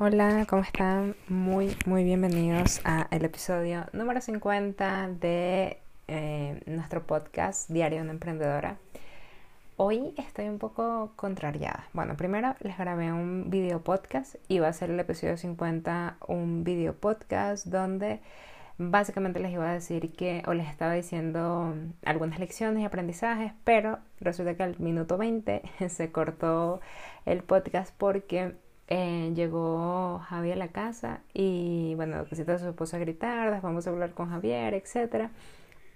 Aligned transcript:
Hola, 0.00 0.46
¿cómo 0.48 0.62
están? 0.62 1.16
Muy, 1.26 1.76
muy 1.84 2.04
bienvenidos 2.04 2.80
a 2.84 3.08
el 3.10 3.24
episodio 3.24 3.86
número 3.92 4.20
50 4.20 5.08
de 5.20 5.78
eh, 6.06 6.62
nuestro 6.66 7.02
podcast 7.02 7.68
Diario 7.68 7.98
de 7.98 8.02
una 8.04 8.12
Emprendedora. 8.12 8.76
Hoy 9.76 10.14
estoy 10.16 10.48
un 10.48 10.60
poco 10.60 11.10
contrariada. 11.16 11.88
Bueno, 11.94 12.16
primero 12.16 12.54
les 12.60 12.78
grabé 12.78 13.12
un 13.12 13.50
video 13.50 13.82
podcast 13.82 14.36
y 14.46 14.60
va 14.60 14.68
a 14.68 14.72
ser 14.72 14.90
el 14.90 15.00
episodio 15.00 15.36
50 15.36 16.18
un 16.28 16.62
video 16.62 16.94
podcast 16.94 17.66
donde 17.66 18.20
básicamente 18.76 19.40
les 19.40 19.50
iba 19.50 19.68
a 19.68 19.74
decir 19.74 20.12
que 20.12 20.44
o 20.46 20.54
les 20.54 20.68
estaba 20.68 20.92
diciendo 20.92 21.74
algunas 22.04 22.38
lecciones 22.38 22.84
y 22.84 22.86
aprendizajes, 22.86 23.50
pero 23.64 23.98
resulta 24.20 24.54
que 24.54 24.62
al 24.62 24.78
minuto 24.78 25.18
20 25.18 25.60
se 25.88 26.12
cortó 26.12 26.80
el 27.26 27.42
podcast 27.42 27.92
porque 27.98 28.54
eh, 28.88 29.32
llegó 29.34 30.18
Javier 30.28 30.54
a 30.54 30.58
la 30.58 30.68
casa 30.68 31.20
y 31.34 31.94
bueno, 31.96 32.22
necesita 32.22 32.58
su 32.58 32.68
esposa 32.68 32.96
a 32.96 33.00
gritar, 33.00 33.60
vamos 33.60 33.86
a 33.86 33.90
hablar 33.90 34.12
con 34.14 34.30
Javier, 34.30 34.72
etc. 34.74 35.28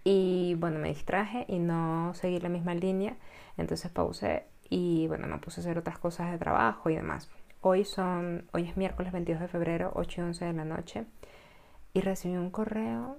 Y 0.05 0.55
bueno, 0.59 0.79
me 0.79 0.89
distraje 0.89 1.47
y 1.49 1.59
no 1.59 2.13
seguí 2.15 2.39
la 2.41 2.51
misma 2.51 2.75
línea, 2.75 3.17
entonces 3.57 3.91
pausé 3.91 4.45
y 4.69 5.07
bueno, 5.09 5.27
me 5.27 5.39
puse 5.39 5.61
a 5.61 5.63
hacer 5.63 5.79
otras 5.79 5.99
cosas 5.99 6.31
de 6.33 6.39
trabajo 6.39 6.91
y 6.91 6.97
demás. 6.97 7.31
Hoy 7.63 7.85
son, 7.85 8.47
hoy 8.53 8.69
es 8.69 8.77
miércoles 8.77 9.13
22 9.13 9.41
de 9.41 9.49
febrero, 9.49 9.93
8 9.95 10.21
y 10.21 10.25
11 10.25 10.45
de 10.45 10.53
la 10.53 10.65
noche 10.65 11.07
y 11.95 12.01
recibí 12.01 12.37
un 12.37 12.51
correo 12.51 13.19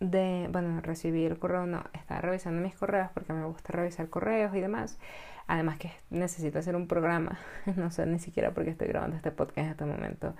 de, 0.00 0.48
bueno, 0.50 0.80
recibí 0.80 1.24
el 1.24 1.38
correo, 1.38 1.66
no, 1.66 1.84
estaba 1.92 2.20
revisando 2.20 2.60
mis 2.60 2.74
correos 2.74 3.10
porque 3.14 3.32
me 3.32 3.44
gusta 3.44 3.72
revisar 3.72 4.08
correos 4.08 4.54
y 4.54 4.60
demás 4.60 4.98
Además 5.50 5.78
que 5.78 5.90
necesito 6.10 6.60
hacer 6.60 6.76
un 6.76 6.86
programa. 6.86 7.36
no 7.76 7.90
sé 7.90 8.06
ni 8.06 8.20
siquiera 8.20 8.52
por 8.52 8.62
qué 8.62 8.70
estoy 8.70 8.86
grabando 8.86 9.16
este 9.16 9.32
podcast 9.32 9.58
en 9.58 9.70
este 9.72 9.84
momento. 9.84 10.32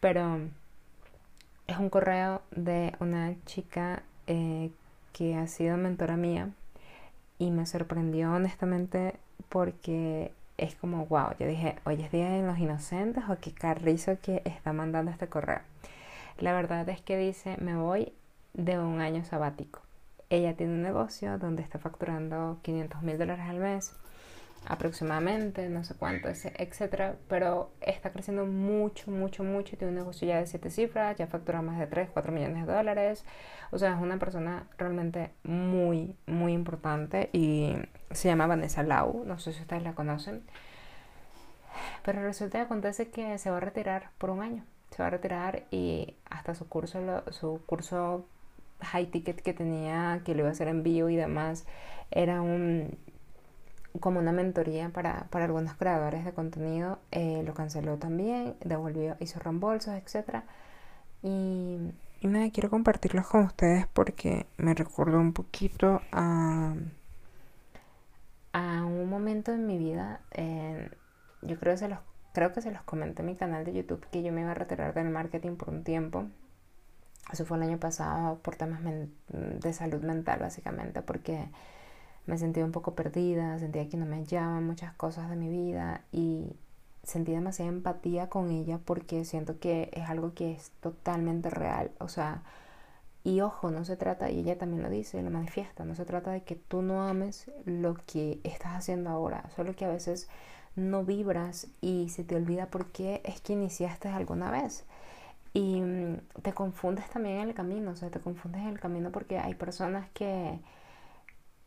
Pero 0.00 0.38
es 1.66 1.76
un 1.76 1.90
correo 1.90 2.40
de 2.52 2.94
una 3.00 3.34
chica 3.46 4.04
eh, 4.28 4.70
que 5.12 5.34
ha 5.34 5.48
sido 5.48 5.76
mentora 5.76 6.16
mía 6.16 6.50
y 7.38 7.50
me 7.50 7.66
sorprendió 7.66 8.32
honestamente 8.32 9.16
porque 9.48 10.30
es 10.56 10.76
como, 10.76 11.06
wow, 11.06 11.30
yo 11.40 11.48
dije, 11.48 11.74
hoy 11.84 12.00
es 12.00 12.12
Día 12.12 12.30
de 12.30 12.46
los 12.46 12.60
Inocentes 12.60 13.24
o 13.28 13.36
qué 13.40 13.52
carrizo 13.52 14.18
que 14.22 14.40
está 14.44 14.72
mandando 14.72 15.10
este 15.10 15.26
correo. 15.26 15.62
La 16.38 16.52
verdad 16.52 16.88
es 16.88 17.00
que 17.00 17.16
dice, 17.16 17.56
me 17.60 17.74
voy 17.74 18.12
de 18.54 18.78
un 18.78 19.00
año 19.00 19.24
sabático. 19.24 19.80
Ella 20.30 20.56
tiene 20.56 20.74
un 20.74 20.82
negocio 20.82 21.38
donde 21.38 21.62
está 21.62 21.78
facturando 21.78 22.58
500 22.62 23.02
mil 23.02 23.18
dólares 23.18 23.44
al 23.48 23.58
mes 23.58 23.94
aproximadamente, 24.66 25.68
no 25.68 25.82
sé 25.84 25.94
cuánto, 25.94 26.28
etcétera, 26.28 27.16
pero 27.28 27.70
está 27.80 28.12
creciendo 28.12 28.46
mucho, 28.46 29.10
mucho, 29.10 29.42
mucho. 29.42 29.76
Tiene 29.76 29.92
un 29.92 29.98
negocio 29.98 30.28
ya 30.28 30.38
de 30.38 30.46
siete 30.46 30.70
cifras, 30.70 31.16
ya 31.16 31.26
factura 31.26 31.62
más 31.62 31.78
de 31.78 31.86
3, 31.86 32.10
4 32.12 32.32
millones 32.32 32.66
de 32.66 32.72
dólares. 32.72 33.24
O 33.70 33.78
sea, 33.78 33.94
es 33.94 34.00
una 34.00 34.18
persona 34.18 34.66
realmente 34.78 35.30
muy, 35.42 36.14
muy 36.26 36.52
importante 36.52 37.30
y 37.32 37.74
se 38.12 38.28
llama 38.28 38.46
Vanessa 38.46 38.82
Lau, 38.82 39.24
no 39.24 39.38
sé 39.38 39.52
si 39.52 39.62
ustedes 39.62 39.82
la 39.82 39.94
conocen. 39.94 40.42
Pero 42.04 42.22
resulta 42.22 42.58
que 42.58 42.64
acontece 42.64 43.10
que 43.10 43.38
se 43.38 43.50
va 43.50 43.56
a 43.56 43.60
retirar 43.60 44.10
por 44.18 44.30
un 44.30 44.42
año. 44.42 44.64
Se 44.90 45.02
va 45.02 45.06
a 45.06 45.10
retirar 45.10 45.64
y 45.70 46.14
hasta 46.28 46.54
su 46.54 46.68
curso, 46.68 47.22
su 47.30 47.60
curso 47.66 48.26
high 48.82 49.06
ticket 49.06 49.40
que 49.42 49.54
tenía, 49.54 50.22
que 50.24 50.34
lo 50.34 50.40
iba 50.40 50.48
a 50.48 50.52
hacer 50.52 50.68
en 50.68 50.82
vivo 50.82 51.08
y 51.08 51.16
demás, 51.16 51.66
era 52.10 52.42
un 52.42 52.98
como 54.00 54.20
una 54.20 54.32
mentoría 54.32 54.88
para, 54.90 55.26
para 55.30 55.44
algunos 55.44 55.74
creadores 55.74 56.24
de 56.24 56.32
contenido, 56.32 56.98
eh, 57.10 57.42
lo 57.44 57.54
canceló 57.54 57.98
también, 57.98 58.56
devolvió, 58.64 59.16
hizo 59.20 59.38
reembolsos, 59.38 59.94
etc. 59.94 60.42
Y, 61.22 61.78
y 62.20 62.26
nada, 62.26 62.50
quiero 62.50 62.70
compartirlos 62.70 63.26
con 63.26 63.44
ustedes 63.44 63.86
porque 63.92 64.46
me 64.56 64.74
recordó 64.74 65.18
un 65.18 65.32
poquito 65.32 66.00
a, 66.10 66.74
a 68.52 68.84
un 68.84 69.08
momento 69.10 69.52
en 69.52 69.66
mi 69.66 69.78
vida. 69.78 70.20
yo 71.42 71.58
creo 71.58 71.74
que, 71.74 71.78
se 71.78 71.88
los, 71.88 71.98
creo 72.32 72.52
que 72.52 72.62
se 72.62 72.70
los 72.70 72.82
comenté 72.84 73.22
en 73.22 73.26
mi 73.26 73.36
canal 73.36 73.64
de 73.64 73.72
YouTube 73.74 74.06
que 74.10 74.22
yo 74.22 74.32
me 74.32 74.42
iba 74.42 74.52
a 74.52 74.54
retirar 74.54 74.94
del 74.94 75.10
marketing 75.10 75.56
por 75.56 75.70
un 75.70 75.84
tiempo. 75.84 76.26
Eso 77.30 77.44
fue 77.44 77.56
el 77.58 77.62
año 77.64 77.78
pasado 77.78 78.38
por 78.38 78.56
temas 78.56 78.80
de 79.28 79.72
salud 79.72 80.02
mental, 80.02 80.40
básicamente, 80.40 81.02
porque 81.02 81.48
me 82.26 82.38
sentía 82.38 82.64
un 82.64 82.72
poco 82.72 82.94
perdida, 82.94 83.58
sentía 83.58 83.88
que 83.88 83.96
no 83.96 84.06
me 84.06 84.16
hallaban 84.16 84.66
muchas 84.66 84.92
cosas 84.94 85.30
de 85.30 85.36
mi 85.36 85.48
vida 85.48 86.02
y 86.12 86.56
sentí 87.02 87.32
demasiada 87.32 87.70
empatía 87.70 88.28
con 88.28 88.50
ella 88.50 88.78
porque 88.84 89.24
siento 89.24 89.58
que 89.58 89.90
es 89.92 90.08
algo 90.08 90.34
que 90.34 90.52
es 90.52 90.70
totalmente 90.80 91.50
real, 91.50 91.90
o 91.98 92.08
sea, 92.08 92.42
y 93.24 93.40
ojo, 93.40 93.70
no 93.70 93.84
se 93.84 93.96
trata, 93.96 94.30
y 94.30 94.40
ella 94.40 94.58
también 94.58 94.82
lo 94.82 94.90
dice, 94.90 95.22
lo 95.22 95.30
manifiesta, 95.30 95.84
no 95.84 95.94
se 95.94 96.04
trata 96.04 96.32
de 96.32 96.42
que 96.42 96.56
tú 96.56 96.82
no 96.82 97.02
ames 97.04 97.50
lo 97.64 97.94
que 98.06 98.40
estás 98.44 98.72
haciendo 98.76 99.10
ahora, 99.10 99.48
solo 99.54 99.76
que 99.76 99.84
a 99.84 99.88
veces 99.88 100.28
no 100.74 101.04
vibras 101.04 101.68
y 101.80 102.08
se 102.08 102.24
te 102.24 102.34
olvida 102.36 102.66
por 102.66 102.90
qué 102.92 103.20
es 103.24 103.40
que 103.40 103.52
iniciaste 103.52 104.08
alguna 104.08 104.50
vez. 104.50 104.84
Y 105.54 105.80
mm, 105.80 106.18
te 106.42 106.52
confundes 106.52 107.08
también 107.10 107.40
en 107.40 107.48
el 107.48 107.54
camino, 107.54 107.92
o 107.92 107.96
sea, 107.96 108.10
te 108.10 108.20
confundes 108.20 108.62
en 108.62 108.68
el 108.68 108.80
camino 108.80 109.10
porque 109.12 109.38
hay 109.38 109.54
personas 109.54 110.08
que 110.14 110.60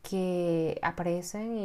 que 0.10 0.80
aparecen 0.82 1.58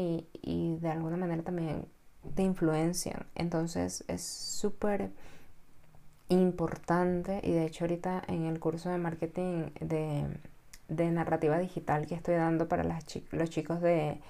y, 0.43 0.79
de 0.81 0.91
alguna 0.91 1.17
manera 1.17 1.43
también 1.43 1.87
te 2.35 2.43
influencian. 2.43 3.27
Entonces 3.35 4.05
es 4.09 4.23
súper 4.23 5.11
importante 6.29 7.41
y 7.43 7.53
de 7.53 7.67
hecho 7.67 7.85
ahorita 7.85 8.23
en 8.29 8.47
el 8.47 8.61
curso 8.61 8.89
de 8.89 8.99
marketing 8.99 9.71
de, 9.81 11.11
narrativa 11.11 11.59
digital 11.59 12.07
que 12.07 12.15
estoy 12.15 12.37
dando 12.37 12.69
para 12.69 12.85
las 12.85 13.05
los 13.33 13.51
chicos 13.51 13.81
de, 13.81 14.21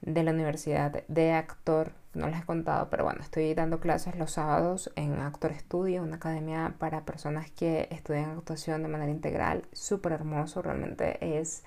de 0.00 0.22
la 0.24 0.32
universidad 0.32 1.04
de 1.08 1.32
actor, 1.32 1.92
no 2.14 2.28
les 2.28 2.42
he 2.42 2.44
contado, 2.44 2.88
pero 2.90 3.04
bueno, 3.04 3.20
estoy 3.20 3.54
dando 3.54 3.80
clases 3.80 4.16
los 4.16 4.32
sábados 4.32 4.92
en 4.96 5.18
Actor 5.20 5.54
Studio, 5.54 6.02
una 6.02 6.16
academia 6.16 6.74
para 6.78 7.04
personas 7.04 7.50
que 7.50 7.88
estudian 7.90 8.30
actuación 8.30 8.82
de 8.82 8.88
manera 8.88 9.10
integral, 9.10 9.64
súper 9.72 10.12
hermoso, 10.12 10.62
realmente 10.62 11.38
es 11.38 11.64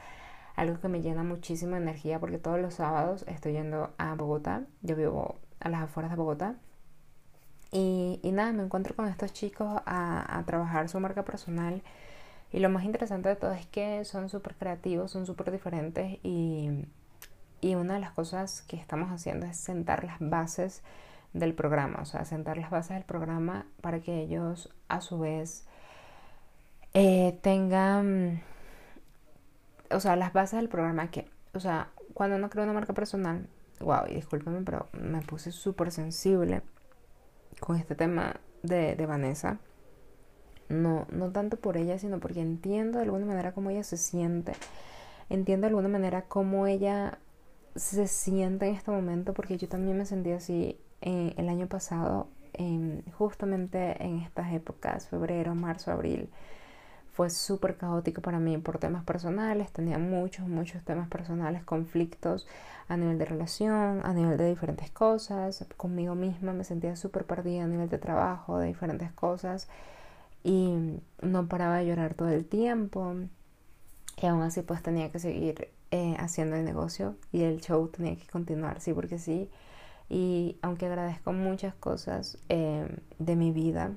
algo 0.55 0.79
que 0.79 0.88
me 0.88 1.01
llena 1.01 1.23
muchísima 1.23 1.78
energía 1.78 2.19
porque 2.19 2.38
todos 2.38 2.59
los 2.59 2.75
sábados 2.75 3.25
estoy 3.28 3.53
yendo 3.53 3.94
a 3.97 4.16
Bogotá, 4.16 4.63
yo 4.81 4.95
vivo 4.95 5.39
a 5.59 5.69
las 5.69 5.84
afueras 5.84 6.11
de 6.11 6.17
Bogotá. 6.17 6.55
Y, 7.72 8.19
nada, 8.31 8.53
me 8.53 8.63
encuentro 8.63 8.95
con 8.95 9.07
estos 9.07 9.34
chicos 9.34 9.81
a, 9.85 10.44
trabajar 10.45 10.88
su 10.88 10.97
marca 11.01 11.25
personal. 11.25 11.84
Y 12.53 12.59
lo 12.59 12.69
más 12.69 12.85
interesante 12.85 13.28
de 13.28 13.35
todo 13.35 13.51
es 13.51 13.66
que 13.66 14.05
son 14.05 14.29
súper 14.29 14.55
creativos, 14.55 15.11
son 15.11 15.25
súper 15.25 15.51
diferentes. 15.51 16.19
Y, 16.23 16.85
y 17.61 17.75
una 17.75 17.95
de 17.95 17.99
las 17.99 18.11
cosas 18.11 18.61
que 18.61 18.77
estamos 18.77 19.11
haciendo 19.11 19.45
es 19.45 19.57
sentar 19.57 20.03
las 20.03 20.17
bases 20.19 20.83
del 21.33 21.53
programa. 21.53 21.99
O 22.01 22.05
sea, 22.05 22.25
sentar 22.25 22.57
las 22.57 22.69
bases 22.69 22.95
del 22.95 23.05
programa 23.05 23.66
para 23.81 23.99
que 23.99 24.21
ellos 24.21 24.73
a 24.88 25.01
su 25.01 25.19
vez 25.19 25.66
eh, 26.93 27.38
tengan 27.41 28.41
o 29.91 29.99
sea, 29.99 30.16
las 30.16 30.33
bases 30.33 30.57
del 30.57 30.69
programa 30.69 31.09
que, 31.09 31.27
o 31.53 31.59
sea, 31.59 31.89
cuando 32.13 32.38
uno 32.38 32.49
crea 32.49 32.63
una 32.63 32.73
marca 32.73 32.93
personal, 32.93 33.47
wow, 33.79 34.05
y 34.09 34.16
discúlpeme, 34.16 34.61
pero 34.61 34.87
me 34.93 35.22
puse 35.22 35.51
súper 35.51 35.91
sensible 35.91 36.61
con 37.59 37.75
este 37.75 37.95
tema 37.95 38.35
de, 38.63 38.95
de 38.95 39.05
Vanessa. 39.05 39.59
No, 40.67 41.05
no 41.11 41.31
tanto 41.31 41.57
por 41.57 41.77
ella, 41.77 41.99
sino 41.99 42.19
porque 42.19 42.41
entiendo 42.41 42.97
de 42.97 43.05
alguna 43.05 43.25
manera 43.25 43.53
cómo 43.53 43.69
ella 43.69 43.83
se 43.83 43.97
siente. 43.97 44.53
Entiendo 45.29 45.66
de 45.66 45.69
alguna 45.69 45.89
manera 45.89 46.23
cómo 46.23 46.66
ella 46.66 47.19
se 47.75 48.08
siente 48.08 48.68
en 48.68 48.75
este 48.75 48.91
momento, 48.91 49.34
porque 49.34 49.58
yo 49.58 49.68
también 49.68 49.97
me 49.97 50.05
sentí 50.05 50.32
así 50.32 50.79
eh, 51.02 51.34
el 51.38 51.49
año 51.49 51.67
pasado, 51.67 52.29
justamente 53.17 54.02
en 54.02 54.20
estas 54.20 54.53
épocas, 54.53 55.09
febrero, 55.09 55.55
marzo, 55.55 55.91
abril 55.91 56.29
fue 57.16 57.29
súper 57.29 57.78
caótico 57.78 58.22
para 58.22 58.40
mí 58.40 58.58
por 58.58 58.78
temas 58.78 59.05
personales, 59.05 59.72
tenía 59.72 59.97
muchos, 59.97 60.49
muchos 60.49 60.84
temas 60.84 61.08
personales, 61.08 61.64
conflictos 61.64 62.46
a 62.90 62.97
nivel 62.97 63.17
de 63.17 63.23
relación, 63.23 64.02
a 64.03 64.14
nivel 64.14 64.38
de 64.38 64.49
diferentes 64.49 64.91
cosas, 64.91 65.66
conmigo 65.78 66.14
misma 66.14 66.52
me 66.52 66.66
sentía 66.66 66.97
súper 66.97 67.23
perdida 67.26 67.64
a 67.64 67.67
nivel 67.67 67.88
de 67.88 67.99
trabajo, 67.99 68.58
de 68.58 68.67
diferentes 68.67 69.14
cosas 69.14 69.70
y 70.44 70.99
no 71.22 71.47
paraba 71.47 71.78
de 71.78 71.85
llorar 71.85 72.16
todo 72.16 72.28
el 72.28 72.46
tiempo 72.46 73.16
y 74.22 74.26
aún 74.26 74.41
así 74.41 74.61
pues 74.61 74.84
tenía 74.84 75.09
que 75.09 75.20
seguir 75.20 75.70
eh, 75.96 76.18
haciendo 76.20 76.58
el 76.58 76.66
negocio 76.66 77.16
y 77.32 77.44
el 77.44 77.62
show 77.62 77.88
tenía 77.88 78.18
que 78.18 78.28
continuar, 78.28 78.82
sí, 78.82 78.94
porque 78.94 79.18
sí. 79.18 79.50
Y 80.09 80.58
aunque 80.62 80.88
agradezco 80.88 81.32
muchas 81.32 81.74
cosas 81.74 82.38
eh, 82.50 82.86
de 83.18 83.36
mi 83.38 83.52
vida, 83.52 83.92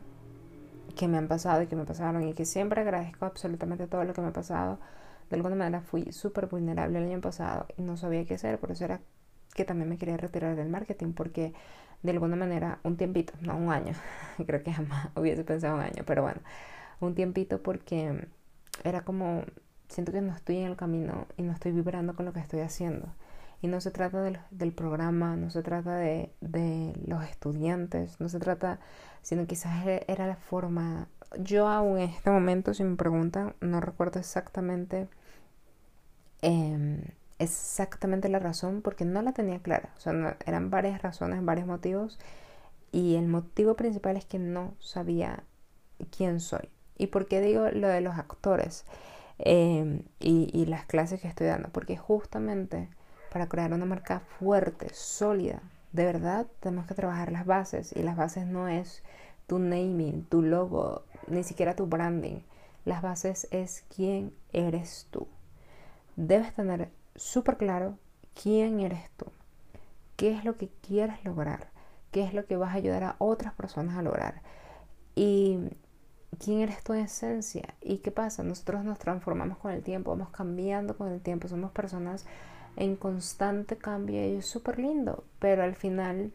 que 0.97 1.09
me 1.09 1.19
han 1.19 1.27
pasado 1.27 1.61
y 1.63 1.67
que 1.67 1.75
me 1.75 1.85
pasaron 1.85 2.23
y 2.23 2.35
que 2.35 2.45
siempre 2.45 2.83
agradezco 2.83 3.25
absolutamente 3.25 3.89
todo 3.89 4.05
lo 4.05 4.13
que 4.13 4.21
me 4.21 4.29
ha 4.29 4.33
pasado. 4.33 4.79
De 5.29 5.37
alguna 5.37 5.57
manera 5.57 5.81
fui 5.81 6.13
súper 6.13 6.47
vulnerable 6.47 6.99
el 6.99 7.05
año 7.11 7.21
pasado 7.21 7.67
y 7.77 7.83
no 7.83 7.97
sabía 7.97 8.25
qué 8.25 8.35
hacer, 8.35 8.61
por 8.61 8.71
eso 8.71 8.85
era 8.85 9.01
que 9.55 9.65
también 9.65 9.89
me 9.89 9.99
quería 9.99 10.17
retirar 10.17 10.55
del 10.55 10.69
marketing 10.69 11.15
porque 11.15 11.53
de 12.05 12.13
alguna 12.13 12.37
manera 12.37 12.79
un 12.85 12.97
tiempito, 12.97 13.33
no 13.41 13.57
un 13.57 13.73
año, 13.73 13.93
creo 14.47 14.63
que 14.63 14.73
jamás 14.73 15.09
hubiese 15.17 15.43
pensado 15.43 15.75
un 15.75 15.81
año, 15.81 16.05
pero 16.07 16.23
bueno, 16.23 16.41
un 17.01 17.17
tiempito 17.17 17.61
porque 17.61 18.29
era 18.85 19.03
como, 19.03 19.43
siento 19.89 20.13
que 20.13 20.21
no 20.21 20.35
estoy 20.35 20.59
en 20.59 20.67
el 20.67 20.77
camino 20.77 21.27
y 21.37 21.43
no 21.43 21.53
estoy 21.53 21.73
vibrando 21.73 22.15
con 22.15 22.27
lo 22.27 22.33
que 22.33 22.41
estoy 22.41 22.61
haciendo. 22.61 23.09
Y 23.61 23.67
no 23.67 23.81
se 23.81 23.91
trata 23.91 24.23
del, 24.23 24.39
del 24.51 24.73
programa, 24.73 25.37
no 25.37 25.51
se 25.51 25.63
trata 25.63 25.97
de, 25.97 26.33
de, 26.41 26.93
los 27.07 27.25
estudiantes, 27.25 28.21
no 28.21 28.29
se 28.29 28.39
trata, 28.39 28.79
sino 29.23 29.47
quizás 29.47 29.87
e, 29.87 30.05
era 30.07 30.27
la 30.27 30.37
forma. 30.37 31.09
Yo 31.39 31.69
aún 31.69 31.99
en 31.99 32.11
este 32.11 32.31
momento, 32.31 32.73
si 32.75 32.85
me 32.85 32.97
preguntan, 32.97 33.55
no 33.61 33.81
recuerdo 33.81 34.21
exactamente 34.21 35.09
eh, 36.43 37.15
exactamente 37.39 38.29
la 38.29 38.39
razón 38.39 38.83
porque 38.83 39.05
no 39.05 39.23
la 39.23 39.33
tenía 39.33 39.61
clara. 39.61 39.91
O 39.97 40.01
sea, 40.01 40.37
eran 40.47 40.71
varias 40.71 41.03
razones, 41.03 41.45
varios 41.45 41.67
motivos. 41.67 42.19
Y 42.93 43.17
el 43.17 43.27
motivo 43.27 43.75
principal 43.75 44.17
es 44.17 44.25
que 44.25 44.39
no 44.39 44.75
sabía 44.81 45.45
quién 46.17 46.41
soy. 46.41 46.69
¿Y 46.97 47.09
por 47.09 47.27
qué 47.27 47.41
digo 47.41 47.69
lo 47.71 47.89
de 47.89 48.01
los 48.01 48.17
actores 48.17 48.85
em, 49.39 50.03
y, 50.21 50.67
las 50.67 50.85
clases 50.85 51.21
que 51.21 51.29
estoy 51.29 51.47
dando? 51.47 51.69
Porque 51.71 51.97
justamente 51.97 52.89
para 53.33 53.49
crear 53.49 53.73
una 53.73 53.85
marca 53.85 54.21
fuerte, 54.21 54.89
sólida, 54.93 55.63
de 55.93 56.05
verdad 56.05 56.47
tenemos 56.61 56.87
que 56.87 56.95
trabajar 56.95 57.33
las 57.33 57.47
bases. 57.47 57.93
Y 57.97 58.03
las 58.03 58.17
bases 58.17 58.47
no 58.47 58.69
es 58.69 59.03
tu 59.47 59.59
naming, 59.59 60.25
tu 60.25 60.43
logo, 60.43 61.05
ni 61.27 61.43
siquiera 61.45 61.77
tu 61.77 61.87
branding. 61.87 62.41
Las 62.85 63.03
bases 63.03 63.49
es 63.51 63.85
quién 63.95 64.33
eres 64.53 65.09
tú. 65.11 65.29
Debes 66.17 66.55
tener 66.55 66.91
súper 67.17 67.57
claro 67.57 67.99
quién 68.41 68.81
eres 68.81 69.11
tú, 69.17 69.27
qué 70.17 70.33
es 70.33 70.45
lo 70.45 70.57
que 70.57 70.69
quieres 70.87 71.25
lograr, 71.25 71.69
qué 72.11 72.25
es 72.25 72.35
lo 72.35 72.47
que 72.47 72.57
vas 72.57 72.71
a 72.71 72.79
ayudar 72.79 73.05
a 73.05 73.17
otras 73.19 73.53
personas 73.55 73.97
a 73.97 74.03
lograr 74.03 74.43
y 75.19 75.59
quién 76.37 76.61
eres 76.61 76.83
tú 76.83 76.93
en 76.93 77.01
esencia 77.01 77.75
y 77.81 77.99
qué 77.99 78.11
pasa. 78.11 78.43
Nosotros 78.43 78.85
nos 78.85 78.99
transformamos 78.99 79.59
con 79.59 79.73
el 79.73 79.83
tiempo, 79.83 80.11
vamos 80.11 80.31
cambiando 80.31 80.97
con 80.97 81.09
el 81.09 81.21
tiempo, 81.21 81.49
somos 81.49 81.73
personas 81.73 82.27
en 82.77 82.97
constante 82.97 83.77
cambio 83.77 84.25
y 84.25 84.37
es 84.37 84.47
súper 84.47 84.79
lindo, 84.79 85.25
pero 85.39 85.63
al 85.63 85.75
final 85.75 86.33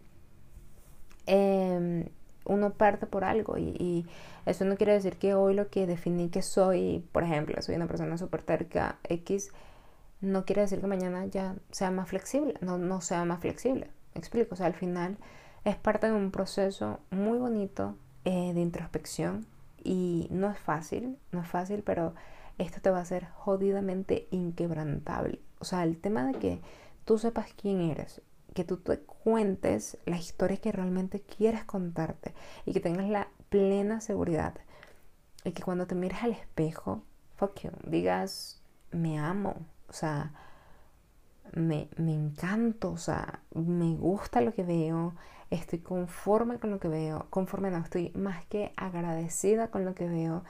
em, 1.25 2.09
uno 2.45 2.73
parte 2.73 3.05
por 3.05 3.23
algo 3.23 3.57
y, 3.57 3.75
y, 3.79 4.05
eso 4.45 4.65
no 4.65 4.75
quiere 4.75 4.91
decir 4.91 5.15
que 5.15 5.35
hoy 5.35 5.53
lo 5.53 5.69
que 5.69 5.87
definí 5.87 6.27
que 6.29 6.41
soy, 6.41 7.07
por 7.13 7.23
ejemplo, 7.23 7.61
soy 7.61 7.75
una 7.75 7.87
persona 7.87 8.17
súper 8.17 8.41
terca 8.41 8.97
X, 9.03 9.53
no 10.19 10.43
quiere 10.43 10.63
decir 10.63 10.81
que 10.81 10.87
mañana 10.87 11.25
ya 11.27 11.55
sea 11.71 11.91
más 11.91 12.09
flexible, 12.09 12.55
no, 12.59 12.77
no 12.77 12.99
sea 12.99 13.23
más 13.23 13.39
flexible. 13.39 13.89
¿Me 14.13 14.19
explico? 14.19 14.55
O 14.55 14.57
sea, 14.57 14.65
al 14.65 14.73
final 14.73 15.17
es 15.63 15.77
parte 15.77 16.07
de 16.07 16.13
un 16.13 16.31
proceso 16.31 16.99
muy 17.09 17.37
bonito 17.37 17.95
eh, 18.25 18.51
de 18.53 18.59
introspección 18.59 19.45
y 19.83 20.27
no 20.31 20.50
es 20.50 20.57
fácil, 20.57 21.18
no 21.31 21.41
es 21.41 21.47
fácil, 21.47 21.83
pero 21.83 22.13
esto 22.57 22.81
te 22.81 22.89
va 22.89 23.00
a 23.00 23.01
hacer 23.01 23.27
jodidamente 23.35 24.27
inquebrantable. 24.31 25.39
O 25.59 25.65
sea, 25.65 25.83
el 25.83 26.00
tema 26.00 26.25
de 26.25 26.33
que 26.39 26.62
tú 27.06 27.18
sepas 27.18 27.53
quién 27.53 27.81
eres, 27.81 28.21
que 28.53 28.63
tú 28.63 28.77
te 28.77 29.00
cuentes 29.00 29.97
la 30.06 30.18
historia 30.18 30.57
que 30.57 30.71
realmente 30.71 31.21
quieres 31.21 31.63
contarte 31.63 32.33
y 32.65 32.74
que 32.74 32.80
tengas 32.80 33.09
la 33.09 33.27
plena 33.50 34.01
seguridad 34.01 34.56
y 35.44 35.51
que 35.51 35.63
cuando 35.63 35.88
te 35.88 35.95
mires 35.95 36.24
al 36.24 36.31
espejo, 36.31 37.03
fuck 37.36 37.59
you, 37.62 37.71
digas, 37.86 38.62
me 38.91 39.18
amo, 39.19 39.56
o 39.89 39.94
sea, 39.94 40.33
me, 41.51 41.89
me 41.97 42.13
encanto, 42.13 42.91
o 42.91 42.97
sea, 42.97 43.41
me 43.53 43.95
gusta 43.95 44.41
lo 44.41 44.53
que 44.53 44.63
veo, 44.63 45.13
estoy 45.49 45.79
conforme 45.79 46.59
con 46.59 46.71
lo 46.71 46.79
que 46.79 46.87
veo, 46.87 47.27
conforme 47.29 47.69
no, 47.71 47.77
estoy 47.77 48.11
más 48.15 48.45
que 48.45 48.73
agradecida 48.77 49.69
con 49.69 49.85
lo 49.85 49.93
que 49.95 50.07
veo, 50.07 50.43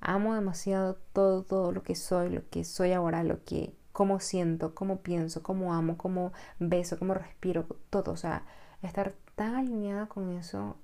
amo 0.00 0.34
demasiado 0.34 0.96
todo, 1.12 1.42
todo 1.42 1.72
lo 1.72 1.82
que 1.82 1.94
soy, 1.94 2.30
lo 2.30 2.48
que 2.48 2.64
soy 2.64 2.92
ahora, 2.92 3.22
lo 3.22 3.44
que, 3.44 3.74
cómo 3.92 4.20
siento, 4.20 4.74
cómo 4.74 5.00
pienso, 5.00 5.42
cómo 5.42 5.74
amo, 5.74 5.96
cómo 5.96 6.32
beso, 6.58 6.98
cómo 6.98 7.14
respiro, 7.14 7.66
todo, 7.90 8.12
o 8.12 8.16
sea, 8.16 8.44
estar 8.82 9.14
tan 9.34 9.56
alineada 9.56 10.06
con 10.06 10.30
eso 10.32 10.76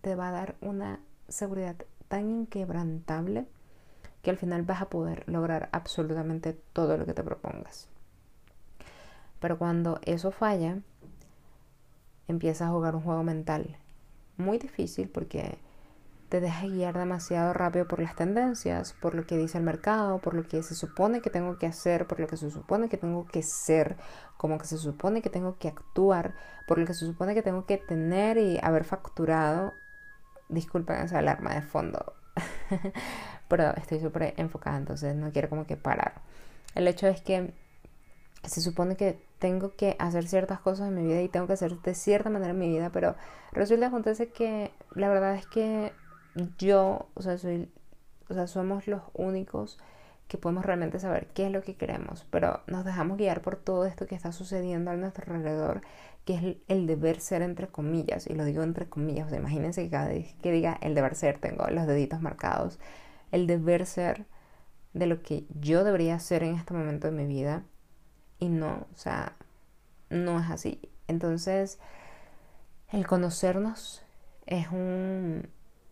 te 0.00 0.14
va 0.14 0.28
a 0.28 0.32
dar 0.32 0.56
una 0.60 1.00
seguridad 1.28 1.76
tan 2.08 2.30
inquebrantable 2.30 3.46
que 4.22 4.30
al 4.30 4.36
final 4.36 4.62
vas 4.62 4.82
a 4.82 4.88
poder 4.88 5.24
lograr 5.28 5.68
absolutamente 5.72 6.52
todo 6.72 6.96
lo 6.96 7.06
que 7.06 7.14
te 7.14 7.22
propongas. 7.22 7.88
Pero 9.40 9.58
cuando 9.58 10.00
eso 10.04 10.30
falla, 10.30 10.78
empiezas 12.28 12.68
a 12.68 12.72
jugar 12.72 12.94
un 12.94 13.02
juego 13.02 13.22
mental 13.22 13.76
muy 14.36 14.58
difícil 14.58 15.08
porque 15.08 15.58
te 16.28 16.40
dejas 16.40 16.64
guiar 16.64 16.98
demasiado 16.98 17.52
rápido 17.52 17.86
por 17.86 18.00
las 18.00 18.16
tendencias, 18.16 18.94
por 18.94 19.14
lo 19.14 19.26
que 19.26 19.36
dice 19.36 19.58
el 19.58 19.64
mercado, 19.64 20.18
por 20.18 20.34
lo 20.34 20.42
que 20.42 20.62
se 20.62 20.74
supone 20.74 21.20
que 21.20 21.30
tengo 21.30 21.58
que 21.58 21.66
hacer, 21.66 22.06
por 22.06 22.18
lo 22.18 22.26
que 22.26 22.36
se 22.36 22.50
supone 22.50 22.88
que 22.88 22.96
tengo 22.96 23.26
que 23.26 23.42
ser, 23.42 23.96
como 24.36 24.58
que 24.58 24.66
se 24.66 24.78
supone 24.78 25.22
que 25.22 25.30
tengo 25.30 25.58
que 25.58 25.68
actuar, 25.68 26.34
por 26.66 26.78
lo 26.78 26.86
que 26.86 26.94
se 26.94 27.06
supone 27.06 27.34
que 27.34 27.42
tengo 27.42 27.66
que 27.66 27.76
tener 27.76 28.38
y 28.38 28.58
haber 28.62 28.84
facturado. 28.84 29.72
Disculpen 30.48 30.96
esa 30.96 31.18
alarma 31.20 31.54
de 31.54 31.62
fondo. 31.62 32.14
pero 33.48 33.74
estoy 33.76 34.00
súper 34.00 34.34
enfocada, 34.36 34.76
entonces 34.76 35.14
no 35.14 35.30
quiero 35.30 35.48
como 35.48 35.66
que 35.66 35.76
parar. 35.76 36.14
El 36.74 36.88
hecho 36.88 37.06
es 37.06 37.20
que 37.20 37.54
se 38.44 38.60
supone 38.60 38.96
que 38.96 39.18
tengo 39.38 39.74
que 39.76 39.96
hacer 39.98 40.26
ciertas 40.26 40.60
cosas 40.60 40.88
en 40.88 40.94
mi 40.94 41.02
vida 41.02 41.22
y 41.22 41.28
tengo 41.28 41.46
que 41.46 41.54
hacer 41.54 41.80
de 41.80 41.94
cierta 41.94 42.30
manera 42.30 42.52
en 42.52 42.58
mi 42.58 42.68
vida, 42.68 42.90
pero 42.90 43.14
resulta 43.52 43.86
acontece 43.86 44.28
que 44.28 44.70
la 44.94 45.08
verdad 45.08 45.34
es 45.34 45.46
que 45.46 45.92
yo, 46.58 47.08
o 47.14 47.22
sea, 47.22 47.38
soy, 47.38 47.70
somos 48.46 48.86
los 48.88 49.02
únicos 49.12 49.78
que 50.28 50.38
podemos 50.38 50.64
realmente 50.64 50.98
saber 50.98 51.28
qué 51.34 51.46
es 51.46 51.52
lo 51.52 51.62
que 51.62 51.76
queremos, 51.76 52.26
pero 52.30 52.60
nos 52.66 52.84
dejamos 52.84 53.18
guiar 53.18 53.42
por 53.42 53.56
todo 53.56 53.84
esto 53.84 54.06
que 54.06 54.14
está 54.14 54.32
sucediendo 54.32 54.90
a 54.90 54.96
nuestro 54.96 55.34
alrededor, 55.34 55.82
que 56.24 56.34
es 56.34 56.56
el, 56.68 56.86
deber 56.86 57.20
ser 57.20 57.42
entre 57.42 57.68
comillas, 57.68 58.26
y 58.26 58.34
lo 58.34 58.44
digo 58.44 58.62
entre 58.62 58.88
comillas, 58.88 59.26
o 59.26 59.30
sea, 59.30 59.38
imagínense 59.38 59.84
que 59.84 59.90
cada 59.90 60.08
vez 60.08 60.34
que 60.42 60.50
diga 60.50 60.78
el 60.80 60.94
deber 60.94 61.14
ser 61.14 61.38
tengo 61.38 61.66
los 61.68 61.86
deditos 61.86 62.22
marcados, 62.22 62.78
el 63.30 63.46
deber 63.46 63.84
ser 63.84 64.24
de 64.94 65.06
lo 65.06 65.22
que 65.22 65.44
yo 65.60 65.84
debería 65.84 66.14
hacer 66.14 66.42
en 66.42 66.54
este 66.54 66.72
momento 66.72 67.08
de 67.08 67.12
mi 67.12 67.26
vida 67.26 67.64
y 68.44 68.48
no, 68.50 68.86
o 68.92 68.96
sea, 68.96 69.32
no 70.10 70.38
es 70.38 70.50
así. 70.50 70.80
Entonces, 71.08 71.78
el 72.90 73.06
conocernos 73.06 74.02
es 74.46 74.68
un 74.70 75.48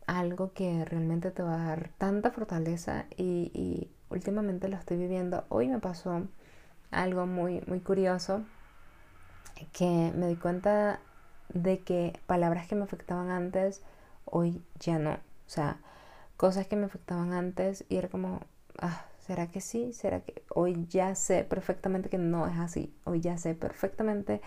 algo 0.07 0.53
que 0.53 0.85
realmente 0.85 1.31
te 1.31 1.43
va 1.43 1.55
a 1.55 1.67
dar 1.69 1.91
tanta 1.97 2.31
fortaleza 2.31 3.07
y, 3.17 3.89
últimamente 4.11 4.69
lo 4.69 4.77
estoy 4.77 4.99
viviendo. 4.99 5.45
Hoy 5.49 5.69
me 5.69 5.79
pasó 5.79 6.27
algo 6.91 7.27
muy, 7.27 7.63
muy 7.67 7.81
curioso 7.81 8.43
que 9.73 10.13
me 10.15 10.29
di 10.29 10.37
cuenta 10.37 11.01
de 11.49 11.81
que 11.81 12.21
palabras 12.27 12.69
que 12.69 12.75
me 12.75 12.85
afectaban 12.85 13.31
antes 13.31 13.81
hoy 14.27 14.63
ya 14.81 14.99
no. 14.99 15.13
O 15.13 15.51
sea, 15.55 15.79
cosas 16.37 16.67
que 16.67 16.77
me 16.77 16.85
afectaban 16.85 17.33
antes 17.33 17.87
y 17.89 17.97
era 17.97 18.09
como, 18.09 18.41
ah, 18.79 19.07
¿será 19.27 19.47
que 19.49 19.61
sí? 19.61 19.93
¿Será 19.93 20.21
que 20.21 20.43
hoy 20.55 20.87
ya 20.89 21.15
sé 21.15 21.45
perfectamente 21.45 22.09
que 22.09 22.19
no 22.19 22.47
es 22.47 22.59
así? 22.59 22.95
Hoy 23.05 23.21
ya 23.21 23.39
sé 23.39 23.55
perfectamente 23.55 24.41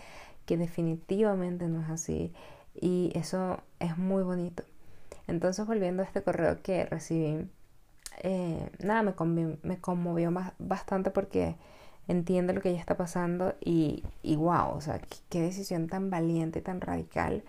que 0.46 0.58
definitivamente 0.58 1.68
no 1.68 1.82
es 1.82 1.90
así 1.90 2.34
y 2.74 3.12
eso 3.16 3.60
es 3.80 3.98
muy 3.98 4.24
bonito. 4.24 4.64
Entonces 5.28 5.66
volviendo 5.66 6.04
a 6.04 6.06
este 6.06 6.22
correo 6.22 6.62
que 6.62 6.86
recibí, 6.86 7.50
eh, 8.24 8.70
nada, 8.80 9.02
me, 9.04 9.80
conmovió 9.80 10.32
bastante 10.60 11.10
porque 11.10 11.56
entiende 12.08 12.54
lo 12.54 12.62
que 12.62 12.70
ella 12.70 12.80
está 12.80 12.96
pasando 12.98 13.56
y, 13.62 14.04
y 14.22 14.36
wow, 14.36 14.76
o 14.76 14.82
sea, 14.82 15.02
qué 15.30 15.42
decisión 15.42 15.88
tan 15.88 16.10
valiente, 16.10 16.62
tan 16.62 16.82
radical 16.82 17.44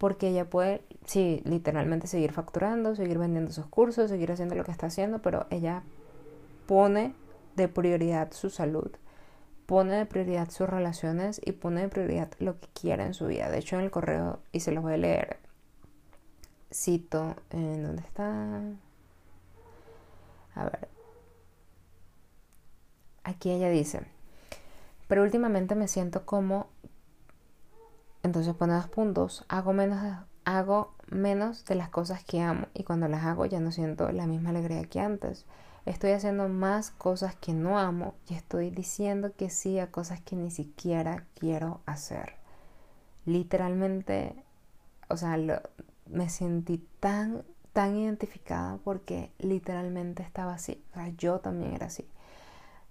porque 0.00 0.28
ella 0.28 0.48
puede, 0.48 0.82
sí, 1.04 1.42
literalmente 1.44 2.06
seguir 2.06 2.32
facturando, 2.32 2.96
seguir 2.96 3.18
vendiendo 3.18 3.52
sus 3.52 3.66
cursos, 3.66 4.08
seguir 4.10 4.32
haciendo 4.32 4.54
lo 4.54 4.64
que 4.64 4.70
está 4.70 4.86
haciendo, 4.86 5.20
pero 5.20 5.46
ella 5.50 5.82
pone 6.70 7.16
de 7.56 7.66
prioridad 7.66 8.30
su 8.30 8.48
salud, 8.48 8.92
pone 9.66 9.96
de 9.96 10.06
prioridad 10.06 10.50
sus 10.50 10.68
relaciones 10.68 11.40
y 11.44 11.50
pone 11.50 11.80
de 11.80 11.88
prioridad 11.88 12.30
lo 12.38 12.60
que 12.60 12.68
quiera 12.68 13.06
en 13.06 13.12
su 13.12 13.26
vida. 13.26 13.50
De 13.50 13.58
hecho, 13.58 13.74
en 13.74 13.82
el 13.82 13.90
correo, 13.90 14.38
y 14.52 14.60
se 14.60 14.70
los 14.70 14.84
voy 14.84 14.92
a 14.92 14.96
leer, 14.96 15.40
cito, 16.72 17.34
¿en 17.50 17.82
dónde 17.82 18.02
está? 18.02 18.60
A 20.54 20.64
ver. 20.64 20.86
Aquí 23.24 23.50
ella 23.50 23.68
dice, 23.68 24.02
pero 25.08 25.24
últimamente 25.24 25.74
me 25.74 25.88
siento 25.88 26.24
como 26.24 26.68
entonces 28.22 28.54
pone 28.54 28.74
dos 28.74 28.86
puntos, 28.86 29.44
hago 29.48 29.72
menos, 29.72 29.98
hago 30.44 30.94
menos 31.08 31.64
de 31.64 31.74
las 31.74 31.88
cosas 31.88 32.22
que 32.22 32.40
amo 32.40 32.68
y 32.74 32.84
cuando 32.84 33.08
las 33.08 33.24
hago 33.24 33.44
ya 33.44 33.58
no 33.58 33.72
siento 33.72 34.12
la 34.12 34.28
misma 34.28 34.50
alegría 34.50 34.84
que 34.84 35.00
antes. 35.00 35.46
Estoy 35.86 36.10
haciendo 36.10 36.48
más 36.48 36.90
cosas 36.90 37.34
que 37.36 37.54
no 37.54 37.78
amo 37.78 38.14
y 38.28 38.34
estoy 38.34 38.70
diciendo 38.70 39.32
que 39.34 39.48
sí 39.48 39.78
a 39.78 39.90
cosas 39.90 40.20
que 40.20 40.36
ni 40.36 40.50
siquiera 40.50 41.24
quiero 41.34 41.80
hacer. 41.86 42.34
Literalmente, 43.24 44.34
o 45.08 45.16
sea, 45.16 45.38
me 46.06 46.28
sentí 46.28 46.86
tan, 47.00 47.44
tan 47.72 47.96
identificada 47.96 48.78
porque 48.84 49.30
literalmente 49.38 50.22
estaba 50.22 50.54
así. 50.54 50.82
O 50.92 50.94
sea, 50.94 51.08
yo 51.16 51.40
también 51.40 51.72
era 51.72 51.86
así. 51.86 52.06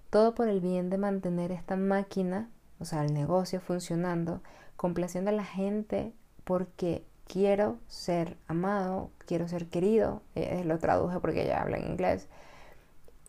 Todo 0.09 0.33
por 0.33 0.47
el 0.47 0.59
bien 0.59 0.89
de 0.89 0.97
mantener 0.97 1.51
esta 1.51 1.75
máquina, 1.75 2.49
o 2.79 2.85
sea, 2.85 3.03
el 3.05 3.13
negocio 3.13 3.61
funcionando, 3.61 4.41
complaciendo 4.77 5.29
a 5.29 5.33
la 5.33 5.45
gente 5.45 6.11
porque 6.43 7.05
quiero 7.27 7.77
ser 7.87 8.35
amado, 8.47 9.11
quiero 9.27 9.47
ser 9.47 9.67
querido. 9.67 10.23
Eh, 10.33 10.63
lo 10.65 10.79
traduje 10.79 11.19
porque 11.19 11.43
ella 11.43 11.61
habla 11.61 11.77
en 11.77 11.91
inglés 11.91 12.27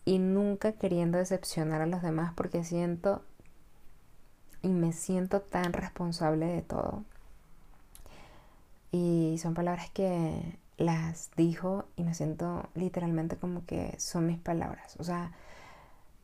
y 0.05 0.19
nunca 0.19 0.73
queriendo 0.73 1.17
decepcionar 1.17 1.81
a 1.81 1.85
los 1.85 2.01
demás 2.01 2.33
porque 2.35 2.63
siento 2.63 3.23
y 4.61 4.69
me 4.69 4.93
siento 4.93 5.41
tan 5.41 5.73
responsable 5.73 6.45
de 6.45 6.61
todo. 6.61 7.03
Y 8.91 9.37
son 9.41 9.53
palabras 9.53 9.89
que 9.89 10.57
las 10.77 11.31
dijo 11.37 11.85
y 11.95 12.03
me 12.03 12.13
siento 12.13 12.69
literalmente 12.75 13.37
como 13.37 13.65
que 13.65 13.95
son 13.97 14.25
mis 14.27 14.39
palabras. 14.39 14.95
O 14.99 15.03
sea, 15.03 15.31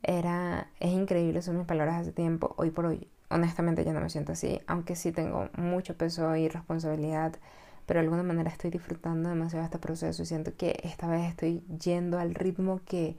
era, 0.03 0.67
es 0.79 0.91
increíble, 0.91 1.41
son 1.41 1.57
mis 1.57 1.67
palabras 1.67 2.01
hace 2.01 2.11
tiempo. 2.11 2.53
Hoy 2.57 2.71
por 2.71 2.87
hoy, 2.87 3.07
honestamente, 3.29 3.83
ya 3.83 3.93
no 3.93 4.01
me 4.01 4.09
siento 4.09 4.33
así, 4.33 4.61
aunque 4.67 4.95
sí 4.95 5.11
tengo 5.11 5.49
mucho 5.57 5.95
peso 5.97 6.35
y 6.35 6.47
responsabilidad, 6.49 7.35
pero 7.85 7.99
de 7.99 8.05
alguna 8.05 8.23
manera 8.23 8.49
estoy 8.51 8.69
disfrutando 8.69 9.29
demasiado 9.29 9.63
este 9.65 9.79
proceso 9.79 10.21
y 10.21 10.25
siento 10.25 10.55
que 10.55 10.79
esta 10.83 11.07
vez 11.07 11.29
estoy 11.29 11.61
yendo 11.81 12.19
al 12.19 12.35
ritmo 12.35 12.81
que 12.85 13.15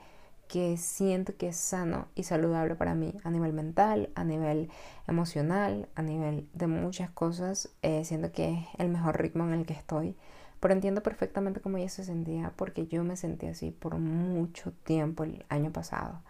que 0.49 0.77
siento 0.79 1.37
que 1.37 1.49
es 1.49 1.57
sano 1.57 2.09
y 2.15 2.25
saludable 2.25 2.75
para 2.75 2.95
mí 2.95 3.15
a 3.23 3.31
nivel 3.31 3.53
mental, 3.53 4.11
a 4.15 4.25
nivel 4.25 4.71
emocional, 5.07 5.89
a 5.95 6.03
nivel 6.03 6.49
de 6.55 6.67
muchas 6.67 7.11
cosas. 7.11 7.71
Eh, 7.83 8.05
siento 8.05 8.33
que 8.33 8.55
es 8.55 8.67
el 8.79 8.89
mejor 8.89 9.21
ritmo 9.21 9.45
en 9.45 9.53
el 9.53 9.67
que 9.67 9.75
estoy. 9.75 10.17
Pero 10.61 10.75
entiendo 10.75 11.03
perfectamente 11.03 11.61
cómo 11.61 11.77
ella 11.77 11.89
se 11.89 12.05
sentía 12.05 12.53
porque 12.57 12.87
yo 12.87 13.05
me 13.05 13.17
sentí 13.17 13.47
así 13.47 13.71
por 13.71 13.99
mucho 13.99 14.73
tiempo 14.73 15.23
el 15.25 15.45
año 15.49 15.71
pasado. 15.71 16.23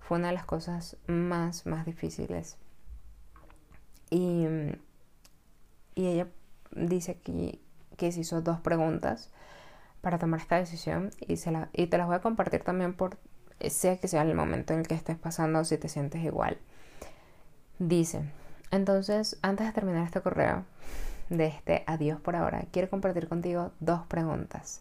Fue 0.00 0.18
una 0.18 0.28
de 0.28 0.34
las 0.34 0.46
cosas 0.46 0.96
más, 1.06 1.66
más 1.66 1.86
difíciles. 1.86 2.56
Y, 4.10 4.46
y 5.94 6.06
ella 6.06 6.26
dice 6.72 7.12
aquí 7.12 7.60
que 7.96 8.10
se 8.10 8.20
hizo 8.20 8.40
dos 8.40 8.58
preguntas 8.60 9.30
para 10.00 10.18
tomar 10.18 10.40
esta 10.40 10.56
decisión 10.56 11.10
y, 11.20 11.36
se 11.36 11.50
la, 11.50 11.68
y 11.72 11.86
te 11.86 11.98
las 11.98 12.06
voy 12.06 12.16
a 12.16 12.20
compartir 12.20 12.64
también 12.64 12.94
por 12.94 13.18
sea 13.68 13.98
que 13.98 14.08
sea 14.08 14.22
el 14.22 14.34
momento 14.34 14.72
en 14.72 14.80
el 14.80 14.88
que 14.88 14.94
estés 14.94 15.18
pasando 15.18 15.64
si 15.64 15.76
te 15.76 15.88
sientes 15.88 16.22
igual. 16.24 16.58
Dice, 17.78 18.22
entonces, 18.70 19.38
antes 19.42 19.66
de 19.66 19.72
terminar 19.72 20.04
este 20.04 20.20
correo, 20.20 20.64
de 21.28 21.46
este 21.46 21.84
adiós 21.86 22.20
por 22.20 22.36
ahora, 22.36 22.64
quiero 22.72 22.90
compartir 22.90 23.28
contigo 23.28 23.72
dos 23.80 24.00
preguntas 24.06 24.80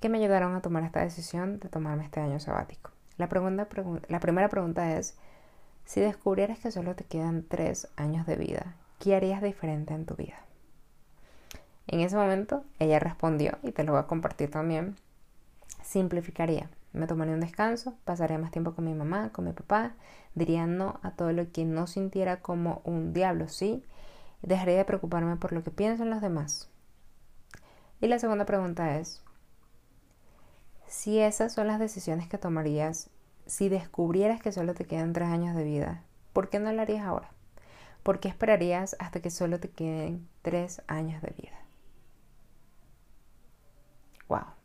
que 0.00 0.08
me 0.08 0.18
ayudaron 0.18 0.54
a 0.54 0.62
tomar 0.62 0.82
esta 0.82 1.00
decisión 1.00 1.58
de 1.60 1.68
tomarme 1.68 2.04
este 2.04 2.20
año 2.20 2.40
sabático. 2.40 2.90
La, 3.18 3.28
la 4.08 4.20
primera 4.20 4.48
pregunta 4.48 4.96
es, 4.96 5.16
si 5.84 6.00
descubrieras 6.00 6.58
que 6.58 6.70
solo 6.70 6.94
te 6.94 7.04
quedan 7.04 7.44
tres 7.46 7.88
años 7.96 8.26
de 8.26 8.36
vida, 8.36 8.76
¿qué 8.98 9.14
harías 9.14 9.42
diferente 9.42 9.92
en 9.92 10.06
tu 10.06 10.16
vida? 10.16 10.38
En 11.86 12.00
ese 12.00 12.16
momento 12.16 12.64
ella 12.78 12.98
respondió, 12.98 13.58
y 13.62 13.72
te 13.72 13.84
lo 13.84 13.92
voy 13.92 14.00
a 14.00 14.06
compartir 14.06 14.50
también, 14.50 14.96
simplificaría 15.82 16.70
me 16.92 17.06
tomaría 17.06 17.34
un 17.34 17.40
descanso, 17.40 17.96
pasaría 18.04 18.38
más 18.38 18.50
tiempo 18.50 18.74
con 18.74 18.84
mi 18.84 18.94
mamá, 18.94 19.30
con 19.32 19.44
mi 19.44 19.52
papá, 19.52 19.94
diría 20.34 20.66
no 20.66 20.98
a 21.02 21.12
todo 21.12 21.32
lo 21.32 21.50
que 21.52 21.64
no 21.64 21.86
sintiera 21.86 22.40
como 22.40 22.82
un 22.84 23.12
diablo, 23.12 23.48
sí, 23.48 23.84
dejaría 24.42 24.76
de 24.76 24.84
preocuparme 24.84 25.36
por 25.36 25.52
lo 25.52 25.62
que 25.62 25.70
piensan 25.70 26.10
los 26.10 26.20
demás. 26.20 26.68
Y 28.00 28.08
la 28.08 28.18
segunda 28.18 28.46
pregunta 28.46 28.98
es, 28.98 29.22
si 30.86 31.20
esas 31.20 31.52
son 31.52 31.66
las 31.66 31.78
decisiones 31.78 32.28
que 32.28 32.38
tomarías, 32.38 33.10
si 33.46 33.68
descubrieras 33.68 34.40
que 34.40 34.52
solo 34.52 34.74
te 34.74 34.84
quedan 34.84 35.12
tres 35.12 35.28
años 35.28 35.54
de 35.54 35.64
vida, 35.64 36.02
¿por 36.32 36.48
qué 36.48 36.58
no 36.58 36.72
lo 36.72 36.82
harías 36.82 37.04
ahora? 37.04 37.30
¿Por 38.02 38.18
qué 38.18 38.28
esperarías 38.28 38.96
hasta 38.98 39.20
que 39.20 39.30
solo 39.30 39.60
te 39.60 39.70
queden 39.70 40.26
tres 40.42 40.82
años 40.86 41.20
de 41.22 41.34
vida? 41.36 41.58
Wow. 44.28 44.59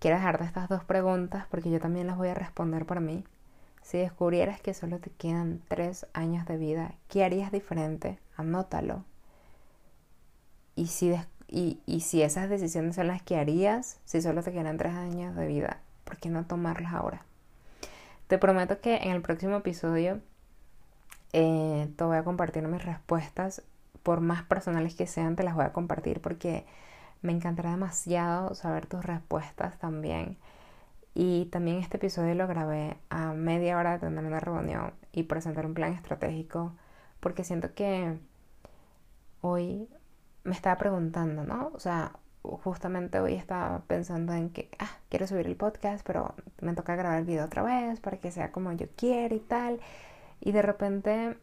Quiero 0.00 0.16
dejarte 0.16 0.44
estas 0.44 0.70
dos 0.70 0.82
preguntas 0.82 1.44
porque 1.50 1.70
yo 1.70 1.78
también 1.78 2.06
las 2.06 2.16
voy 2.16 2.28
a 2.28 2.34
responder 2.34 2.86
por 2.86 3.00
mí. 3.00 3.22
Si 3.82 3.98
descubrieras 3.98 4.58
que 4.58 4.72
solo 4.72 4.98
te 4.98 5.10
quedan 5.10 5.60
tres 5.68 6.06
años 6.14 6.46
de 6.46 6.56
vida, 6.56 6.94
¿qué 7.08 7.22
harías 7.22 7.52
diferente? 7.52 8.18
Anótalo. 8.34 9.04
Y 10.74 10.86
si, 10.86 12.22
esas 12.22 12.48
decisiones 12.48 12.94
son 12.96 13.08
las 13.08 13.20
que 13.20 13.36
harías, 13.36 14.00
si 14.06 14.22
solo 14.22 14.42
te 14.42 14.52
quedan 14.52 14.78
tres 14.78 14.94
años 14.94 15.36
de 15.36 15.46
vida, 15.46 15.80
¿por 16.04 16.16
qué 16.16 16.30
no 16.30 16.46
tomarlas 16.46 16.94
ahora? 16.94 17.26
Te 18.26 18.38
prometo 18.38 18.80
que 18.80 18.96
en 18.96 19.10
el 19.10 19.20
próximo 19.20 19.56
episodio 19.56 20.22
eh, 21.34 21.90
te 21.94 22.04
voy 22.04 22.16
a 22.16 22.24
compartir 22.24 22.66
mis 22.68 22.82
respuestas. 22.82 23.62
Por 24.02 24.22
más 24.22 24.44
personales 24.44 24.94
que 24.94 25.06
sean, 25.06 25.36
te 25.36 25.42
las 25.42 25.54
voy 25.54 25.66
a 25.66 25.74
compartir 25.74 26.22
porque 26.22 26.64
me 27.22 27.32
encantará 27.32 27.70
demasiado 27.70 28.54
saber 28.54 28.86
tus 28.86 29.04
respuestas 29.04 29.78
también. 29.78 30.38
Y 31.14 31.46
también 31.46 31.78
este 31.78 31.96
episodio 31.96 32.34
lo 32.34 32.46
grabé 32.46 32.96
a 33.10 33.32
media 33.32 33.76
hora 33.78 33.92
de 33.92 33.98
tener 33.98 34.24
una 34.24 34.40
reunión 34.40 34.92
y 35.12 35.24
presentar 35.24 35.66
un 35.66 35.74
plan 35.74 35.92
estratégico 35.92 36.72
porque 37.20 37.44
siento 37.44 37.74
que 37.74 38.18
hoy 39.40 39.88
me 40.44 40.52
estaba 40.54 40.76
preguntando, 40.78 41.44
¿no? 41.44 41.70
O 41.74 41.80
sea, 41.80 42.12
justamente 42.42 43.20
hoy 43.20 43.34
estaba 43.34 43.80
pensando 43.86 44.32
en 44.32 44.50
que, 44.50 44.70
ah, 44.78 44.90
quiero 45.08 45.26
subir 45.26 45.46
el 45.46 45.56
podcast, 45.56 46.06
pero 46.06 46.34
me 46.60 46.74
toca 46.74 46.96
grabar 46.96 47.18
el 47.18 47.26
video 47.26 47.44
otra 47.44 47.62
vez 47.62 48.00
para 48.00 48.18
que 48.18 48.30
sea 48.30 48.52
como 48.52 48.72
yo 48.72 48.86
quiero 48.96 49.34
y 49.34 49.40
tal. 49.40 49.80
Y 50.40 50.52
de 50.52 50.62
repente 50.62 51.36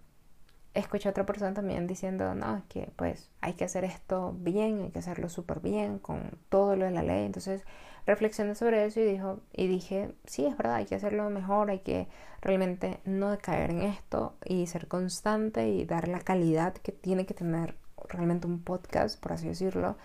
escuché 0.80 1.10
a 1.10 1.12
otra 1.12 1.26
persona 1.26 1.54
también 1.54 1.88
diciendo, 1.88 2.34
no, 2.36 2.62
que 2.70 2.90
pues 2.96 3.30
hay 3.42 3.54
que 3.54 3.66
hacer 3.66 3.84
esto 3.84 4.36
bien, 4.40 4.82
hay 4.82 4.92
que 4.92 5.00
hacerlo 5.00 5.30
súper 5.30 5.60
bien, 5.60 6.00
con 6.00 6.32
todo 6.50 6.76
lo 6.76 6.86
de 6.86 6.92
la 6.92 7.04
ley. 7.04 7.26
Entonces 7.26 7.64
reflexioné 8.06 8.56
sobre 8.56 8.86
eso 8.86 9.00
y, 9.00 9.04
dijo, 9.04 9.40
y 9.54 9.68
dije, 9.68 10.14
sí, 10.26 10.46
es 10.46 10.56
verdad, 10.56 10.76
hay 10.76 10.86
que 10.86 10.96
hacerlo 10.96 11.30
mejor, 11.30 11.70
hay 11.70 11.80
que 11.80 12.08
realmente 12.42 13.00
no 13.06 13.32
decaer 13.32 13.72
en 13.72 13.82
esto 13.82 14.36
y 14.46 14.68
ser 14.68 14.88
constante 14.88 15.68
y 15.68 15.86
dar 15.86 16.08
la 16.08 16.20
calidad 16.20 16.74
que 16.74 16.92
tiene 16.92 17.26
que 17.26 17.34
tener 17.34 17.76
realmente 18.08 18.48
un 18.48 18.62
podcast, 18.62 19.20
por 19.20 19.34
así 19.34 19.48
decirlo, 19.48 19.98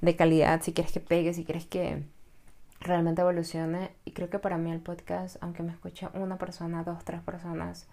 de 0.00 0.14
calidad, 0.14 0.62
si 0.62 0.72
quieres 0.72 0.92
que 0.92 1.00
pegue, 1.00 1.34
si 1.34 1.44
quieres 1.44 1.66
que 1.66 2.04
realmente 2.80 3.22
evolucione. 3.22 3.90
Y 4.04 4.12
creo 4.12 4.30
que 4.30 4.38
para 4.38 4.58
mí 4.58 4.70
el 4.70 4.80
podcast, 4.80 5.36
aunque 5.40 5.62
me 5.62 5.72
escuche 5.72 6.08
una 6.14 6.38
persona, 6.38 6.84
dos, 6.84 7.04
tres 7.04 7.20
personas, 7.22 7.88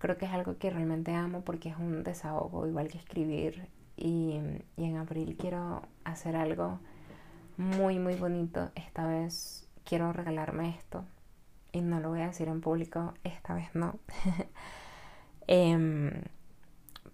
creo 0.00 0.16
que 0.16 0.24
es 0.24 0.32
algo 0.32 0.56
que 0.58 0.70
realmente 0.70 1.14
amo 1.14 1.42
porque 1.42 1.68
es 1.68 1.76
un 1.76 2.02
desahogo 2.02 2.66
igual 2.66 2.88
que 2.88 2.98
escribir. 2.98 3.68
Y, 3.96 4.40
en 4.78 4.96
abril 4.96 5.36
quiero 5.38 5.82
hacer 6.04 6.34
algo 6.34 6.80
muy 7.58 7.98
muy 7.98 8.14
bonito. 8.16 8.70
Esta 8.74 9.06
vez 9.06 9.68
quiero 9.84 10.12
regalarme 10.12 10.70
esto. 10.70 11.04
Y 11.72 11.82
no 11.82 12.00
lo 12.00 12.08
voy 12.08 12.22
a 12.22 12.28
decir 12.28 12.48
en 12.48 12.60
público 12.62 13.14
esta 13.22 13.54
vez 13.54 13.68
no. 13.74 13.98
Em, 15.46 16.12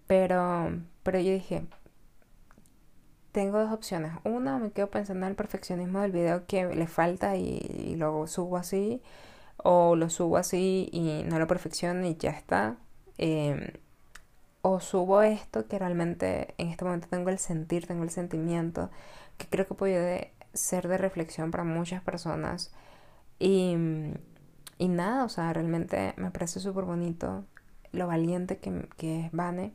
pero 0.05 0.71
pero 1.03 1.19
yo 1.19 1.31
dije 1.31 1.65
tengo 3.31 3.59
dos 3.59 3.71
opciones. 3.71 4.13
Una 4.23 4.57
me 4.59 4.71
quedo 4.71 4.89
pensando 4.89 5.25
en 5.25 5.31
el 5.31 5.35
perfeccionismo 5.35 6.01
del 6.01 6.11
video 6.11 6.45
que 6.47 6.65
le 6.65 6.87
falta 6.87 7.35
y, 7.35 7.57
y 7.57 7.95
lo 7.95 8.27
subo 8.27 8.57
así 8.57 9.01
o 9.57 9.95
lo 9.95 10.09
subo 10.09 10.37
así 10.37 10.89
y 10.91 11.23
no 11.23 11.39
lo 11.39 11.47
perfecciono 11.47 12.05
y 12.05 12.15
ya 12.17 12.31
está. 12.31 12.77
Em, 13.17 13.71
o 14.61 14.79
subo 14.79 15.21
esto 15.21 15.67
que 15.67 15.79
realmente 15.79 16.53
en 16.57 16.69
este 16.69 16.85
momento 16.85 17.07
tengo 17.09 17.29
el 17.29 17.39
sentir, 17.39 17.87
tengo 17.87 18.03
el 18.03 18.09
sentimiento, 18.09 18.89
que 19.37 19.47
creo 19.47 19.67
que 19.67 19.75
puede 19.75 20.33
ser 20.53 20.87
de 20.87 20.97
reflexión 20.97 21.51
para 21.51 21.63
muchas 21.63 22.01
personas. 22.03 22.71
Y, 23.39 23.75
y 24.77 24.87
nada, 24.89 25.23
o 25.25 25.29
sea, 25.29 25.53
realmente 25.53 26.13
me 26.17 26.31
parece 26.31 26.59
súper 26.59 26.85
bonito 26.85 27.45
lo 27.91 28.07
valiente 28.07 28.57
que, 28.59 28.87
que 28.97 29.25
es 29.25 29.31
Vane. 29.31 29.73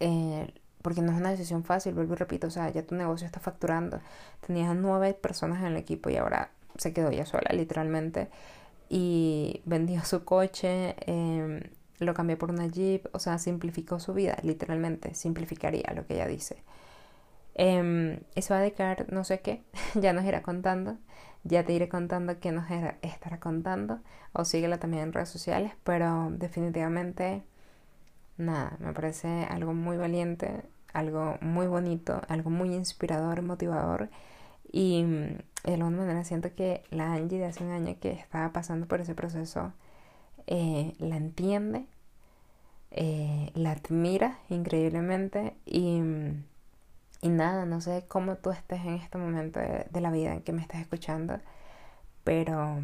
Eh, 0.00 0.52
porque 0.82 1.02
no 1.02 1.10
es 1.10 1.18
una 1.18 1.30
decisión 1.30 1.64
fácil, 1.64 1.94
vuelvo 1.94 2.12
y 2.14 2.16
repito, 2.16 2.46
o 2.46 2.50
sea, 2.50 2.70
ya 2.70 2.86
tu 2.86 2.94
negocio 2.94 3.26
está 3.26 3.40
facturando. 3.40 4.00
Tenías 4.46 4.74
nueve 4.76 5.14
personas 5.14 5.60
en 5.60 5.66
el 5.66 5.76
equipo 5.76 6.10
y 6.10 6.16
ahora 6.16 6.50
se 6.78 6.92
quedó 6.92 7.10
ella 7.10 7.26
sola, 7.26 7.50
literalmente 7.52 8.28
y 8.88 9.62
vendió 9.64 10.04
su 10.04 10.24
coche, 10.24 10.94
em, 11.10 11.60
lo 11.98 12.14
cambió 12.14 12.38
por 12.38 12.50
una 12.50 12.66
Jeep, 12.66 13.06
o 13.12 13.18
sea, 13.18 13.38
simplificó 13.38 14.00
su 14.00 14.14
vida, 14.14 14.36
literalmente, 14.42 15.14
simplificaría 15.14 15.92
lo 15.94 16.06
que 16.06 16.14
ella 16.14 16.26
dice. 16.26 16.62
Y 18.34 18.42
se 18.42 18.52
va 18.52 18.58
a 18.58 18.62
dedicar 18.62 19.10
no 19.10 19.24
sé 19.24 19.40
qué, 19.40 19.62
ya 19.94 20.12
nos 20.12 20.24
irá 20.24 20.42
contando, 20.42 20.98
ya 21.44 21.64
te 21.64 21.72
iré 21.72 21.88
contando 21.88 22.38
qué 22.38 22.52
nos 22.52 22.66
estará 23.02 23.40
contando, 23.40 24.00
o 24.32 24.44
síguela 24.44 24.78
también 24.78 25.04
en 25.04 25.12
redes 25.12 25.30
sociales, 25.30 25.72
pero 25.84 26.28
definitivamente, 26.30 27.42
nada, 28.36 28.76
me 28.80 28.92
parece 28.92 29.44
algo 29.44 29.72
muy 29.74 29.96
valiente, 29.96 30.62
algo 30.92 31.38
muy 31.40 31.66
bonito, 31.66 32.20
algo 32.28 32.50
muy 32.50 32.74
inspirador, 32.74 33.42
motivador, 33.42 34.10
y 34.70 35.04
de 35.66 35.74
alguna 35.74 35.98
manera 35.98 36.24
siento 36.24 36.54
que 36.54 36.84
la 36.90 37.12
Angie 37.12 37.38
de 37.38 37.46
hace 37.46 37.64
un 37.64 37.70
año 37.70 37.96
que 38.00 38.12
estaba 38.12 38.52
pasando 38.52 38.86
por 38.86 39.00
ese 39.00 39.14
proceso, 39.14 39.72
eh, 40.46 40.94
la 40.98 41.16
entiende, 41.16 41.86
eh, 42.92 43.50
la 43.54 43.72
admira 43.72 44.38
increíblemente 44.48 45.56
y 45.66 46.00
y 47.22 47.28
nada, 47.28 47.66
no 47.66 47.80
sé 47.80 48.04
cómo 48.08 48.36
tú 48.36 48.50
estés 48.50 48.80
en 48.82 48.94
este 48.94 49.18
momento 49.18 49.60
de, 49.60 50.00
la 50.00 50.10
vida 50.10 50.34
en 50.34 50.42
que 50.42 50.52
me 50.52 50.62
estás 50.62 50.80
escuchando, 50.80 51.40
pero, 52.24 52.82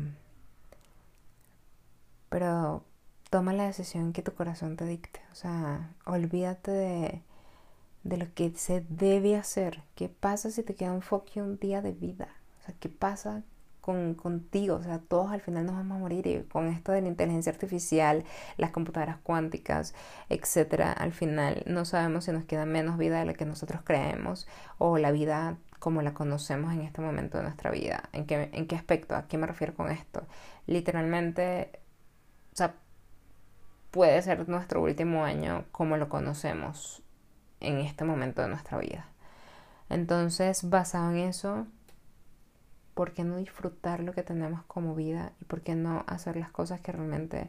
pero 2.29 2.85
toma 3.31 3.53
la 3.53 3.67
decisión 3.67 4.13
que 4.13 4.23
tu 4.23 4.35
corazón 4.35 4.77
te 4.77 4.85
dicte. 4.87 5.21
O 5.33 5.35
sea, 5.35 5.95
olvídate 6.07 6.71
de, 6.71 7.23
de 8.05 8.17
lo 8.17 8.33
que 8.35 8.51
se 8.57 8.85
debe 8.89 9.37
hacer. 9.37 9.83
¿Qué 9.95 10.09
pasa 10.09 10.51
si 10.51 10.63
te 10.63 10.75
queda 10.75 10.93
un 10.93 11.03
un 11.37 11.59
día 11.59 11.83
de 11.83 11.93
vida? 11.93 12.29
O 12.63 12.65
sea, 12.65 12.75
¿qué 12.79 12.89
pasa 12.89 13.43
con, 13.83 14.15
contigo, 14.15 14.77
o 14.77 14.83
sea, 14.83 15.01
todos 15.01 15.33
al 15.33 15.41
final 15.41 15.67
nos 15.67 15.75
vamos 15.75 15.97
a 15.97 16.01
morir 16.01 16.27
y 16.29 16.45
con 16.45 16.69
esto 16.69 16.93
de 16.93 17.03
la 17.03 17.09
inteligencia 17.09 17.53
artificial, 17.53 18.25
las 18.57 18.71
computadoras 18.71 19.17
cuánticas, 19.23 19.95
etcétera, 20.29 20.93
al 20.93 21.13
final 21.13 21.65
no 21.67 21.85
sabemos 21.85 22.25
si 22.25 22.33
nos 22.33 22.45
queda 22.45 22.65
menos 22.65 22.97
vida 22.97 23.19
de 23.19 23.27
la 23.27 23.35
que 23.35 23.45
nosotros 23.45 23.83
creemos 23.85 24.47
o 24.79 24.99
la 24.99 25.11
vida 25.11 25.59
como 25.81 26.01
la 26.01 26.15
conocemos 26.15 26.73
en 26.73 26.83
este 26.83 27.01
momento 27.01 27.39
de 27.39 27.43
nuestra 27.43 27.73
vida. 27.73 28.09
¿En 28.13 28.25
qué, 28.25 28.51
en 28.53 28.69
qué 28.69 28.77
aspecto? 28.77 29.17
¿A 29.17 29.27
qué 29.27 29.37
me 29.37 29.49
refiero 29.49 29.75
con 29.75 29.91
esto? 29.91 30.23
Literalmente, 30.69 31.81
o 32.53 32.57
sea, 32.57 32.77
puede 33.91 34.23
ser 34.23 34.49
nuestro 34.49 34.81
último 34.81 35.25
año 35.25 35.65
como 35.73 35.97
lo 35.97 36.09
conocemos 36.09 37.03
en 37.59 37.79
este 37.79 38.05
momento 38.05 38.43
de 38.43 38.49
nuestra 38.49 38.79
vida. 38.79 39.09
Entonces, 39.89 40.71
basado 40.71 41.11
en 41.11 41.19
eso, 41.19 41.67
¿por 42.95 43.13
qué 43.13 43.25
no 43.25 43.37
disfrutar 43.37 44.01
lo 44.01 44.13
que 44.13 44.23
tenemos 44.23 44.63
como 44.65 44.95
vida? 44.95 45.33
¿Y 45.41 45.45
por 45.45 45.63
qué 45.63 45.75
no 45.75 46.05
hacer 46.07 46.37
las 46.37 46.51
cosas 46.51 46.81
que 46.81 46.93
realmente 46.93 47.49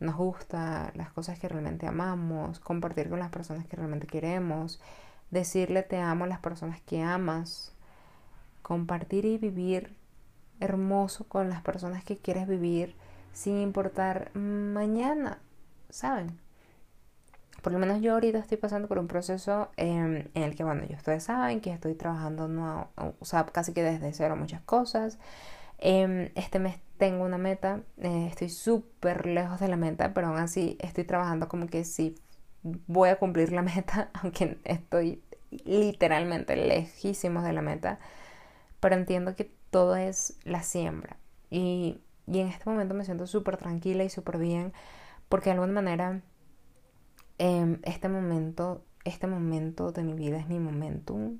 nos 0.00 0.16
gusta, 0.16 0.92
las 0.94 1.12
cosas 1.12 1.38
que 1.38 1.48
realmente 1.48 1.86
amamos, 1.86 2.60
compartir 2.60 3.08
con 3.08 3.18
las 3.18 3.30
personas 3.30 3.66
que 3.66 3.76
realmente 3.76 4.06
queremos, 4.06 4.80
decirle 5.30 5.82
te 5.82 5.98
amo 5.98 6.24
a 6.24 6.28
las 6.28 6.40
personas 6.40 6.80
que 6.82 7.02
amas, 7.02 7.72
compartir 8.62 9.24
y 9.24 9.38
vivir 9.38 9.94
hermoso 10.60 11.24
con 11.24 11.48
las 11.48 11.62
personas 11.62 12.04
que 12.04 12.16
quieres 12.16 12.46
vivir 12.48 12.94
sin 13.32 13.58
importar 13.58 14.34
mañana, 14.36 15.38
¿saben? 15.90 16.43
Por 17.64 17.72
lo 17.72 17.78
menos 17.78 18.02
yo 18.02 18.12
ahorita 18.12 18.38
estoy 18.38 18.58
pasando 18.58 18.88
por 18.88 18.98
un 18.98 19.08
proceso 19.08 19.70
em, 19.78 20.28
en 20.34 20.42
el 20.42 20.54
que, 20.54 20.64
bueno, 20.64 20.84
yo 20.84 20.96
ustedes 20.96 21.24
saben 21.24 21.62
que 21.62 21.72
estoy 21.72 21.94
trabajando, 21.94 22.46
no, 22.46 22.90
o 23.18 23.24
sea, 23.24 23.46
casi 23.46 23.72
que 23.72 23.82
desde 23.82 24.12
cero 24.12 24.36
muchas 24.36 24.60
cosas. 24.60 25.18
Em, 25.78 26.30
este 26.34 26.58
mes 26.58 26.76
tengo 26.98 27.24
una 27.24 27.38
meta, 27.38 27.80
eh, 27.96 28.28
estoy 28.30 28.50
súper 28.50 29.24
lejos 29.24 29.60
de 29.60 29.68
la 29.68 29.76
meta, 29.76 30.12
pero 30.12 30.26
aún 30.26 30.36
así 30.36 30.76
estoy 30.78 31.04
trabajando 31.04 31.48
como 31.48 31.66
que 31.66 31.84
sí 31.84 32.16
voy 32.86 33.08
a 33.08 33.16
cumplir 33.18 33.50
la 33.50 33.62
meta, 33.74 34.10
aunque 34.12 34.58
estoy 34.64 35.22
literalmente 35.64 36.56
lejísimos 36.56 37.44
de 37.44 37.54
la 37.54 37.62
meta, 37.62 37.98
pero 38.78 38.94
entiendo 38.94 39.34
que 39.36 39.50
todo 39.70 39.96
es 39.96 40.36
la 40.44 40.62
siembra. 40.62 41.16
Y, 41.48 42.02
y 42.26 42.40
en 42.40 42.48
este 42.48 42.68
momento 42.68 42.92
me 42.92 43.06
siento 43.06 43.26
súper 43.26 43.56
tranquila 43.56 44.04
y 44.04 44.10
súper 44.10 44.36
bien, 44.36 44.74
porque 45.30 45.46
de 45.46 45.52
alguna 45.52 45.72
manera 45.72 46.20
Em, 47.38 47.80
este 47.82 48.08
momento, 48.08 48.82
este 49.04 49.26
momento 49.26 49.92
de 49.92 50.04
mi 50.04 50.14
vida 50.14 50.38
es 50.38 50.48
mi 50.48 50.60
momentum, 50.60 51.38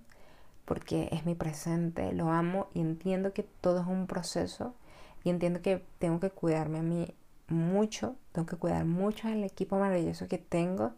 porque 0.64 1.08
es 1.12 1.24
mi 1.24 1.34
presente, 1.34 2.12
lo 2.12 2.30
amo 2.30 2.68
y 2.74 2.80
entiendo 2.80 3.32
que 3.32 3.42
todo 3.42 3.80
es 3.80 3.86
un 3.86 4.06
proceso 4.06 4.74
y 5.22 5.30
entiendo 5.30 5.62
que 5.62 5.84
tengo 5.98 6.20
que 6.20 6.30
cuidarme 6.30 6.78
a 6.78 6.82
mí 6.82 7.14
mucho, 7.48 8.16
tengo 8.32 8.46
que 8.46 8.56
cuidar 8.56 8.84
mucho 8.84 9.28
del 9.28 9.44
equipo 9.44 9.78
maravilloso 9.78 10.26
que 10.28 10.38
tengo 10.38 10.92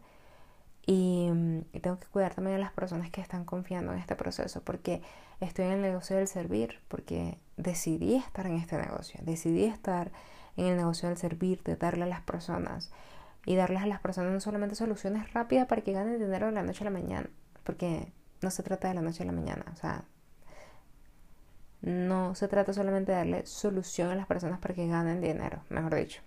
y, 0.85 1.29
y, 1.73 1.79
tengo 1.81 1.99
que 1.99 2.07
cuidar 2.07 2.33
también 2.33 2.55
de 2.55 2.63
las 2.63 2.71
personas 2.71 3.11
que 3.11 3.19
están 3.21 3.43
confiando 3.43 3.91
en 3.91 3.99
este 3.99 4.15
proceso 4.15 4.61
porque 4.61 5.01
estoy 5.41 5.65
en 5.65 5.73
el 5.73 5.81
negocio 5.81 6.15
del 6.15 6.27
servir, 6.27 6.79
porque 6.87 7.37
decidí 7.57 8.15
estar 8.15 8.47
en 8.47 8.55
este 8.55 8.77
negocio, 8.77 9.19
decidí 9.23 9.65
estar 9.65 10.11
en 10.55 10.67
el 10.67 10.77
negocio 10.77 11.09
del 11.09 11.17
servir, 11.17 11.61
de 11.63 11.75
darle 11.75 12.03
a 12.03 12.07
las 12.07 12.21
personas 12.21 12.91
y 13.47 13.55
darles 13.55 13.81
a 13.81 13.87
las 13.87 14.01
personas 14.01 14.33
no 14.33 14.41
solamente 14.41 14.75
soluciones 14.75 15.31
rápidas 15.31 15.67
para 15.67 15.81
que 15.81 15.93
ganen 15.93 16.19
dinero 16.19 16.47
de 16.47 16.51
la 16.51 16.63
noche 16.63 16.83
a 16.83 16.91
la 16.91 16.99
mañana, 16.99 17.29
porque 17.63 18.11
no 18.41 18.51
se 18.51 18.61
trata 18.61 18.89
de 18.89 18.93
la 18.93 19.01
noche 19.01 19.23
a 19.23 19.25
la 19.25 19.31
mañana, 19.31 19.63
o 19.71 19.75
sea, 19.77 20.03
no 21.81 22.35
se 22.35 22.49
trata 22.49 22.73
solamente 22.73 23.13
de 23.13 23.19
darle 23.19 23.45
solución 23.45 24.09
a 24.11 24.15
las 24.15 24.27
personas 24.27 24.59
para 24.59 24.73
que 24.73 24.85
ganen 24.85 25.21
dinero, 25.21 25.61
mejor 25.69 25.95
dicho. 25.95 26.21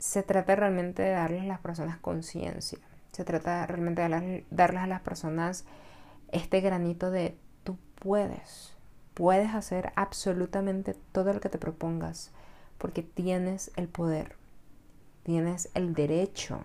Se 0.00 0.24
trata 0.24 0.56
realmente 0.56 1.02
de 1.02 1.12
darles 1.12 1.42
a 1.42 1.46
las 1.46 1.60
personas 1.60 1.98
conciencia. 1.98 2.80
Se 3.12 3.24
trata 3.24 3.64
realmente 3.66 4.02
de 4.02 4.44
darles 4.50 4.82
a 4.82 4.88
las 4.88 5.02
personas 5.02 5.64
este 6.32 6.62
granito 6.62 7.12
de 7.12 7.38
tú 7.62 7.78
puedes. 8.00 8.74
Puedes 9.14 9.54
hacer 9.54 9.92
absolutamente 9.94 10.96
todo 11.12 11.32
lo 11.32 11.38
que 11.38 11.48
te 11.48 11.58
propongas 11.58 12.32
porque 12.76 13.04
tienes 13.04 13.70
el 13.76 13.86
poder 13.86 14.34
tienes 15.26 15.70
el 15.74 15.92
derecho 15.92 16.60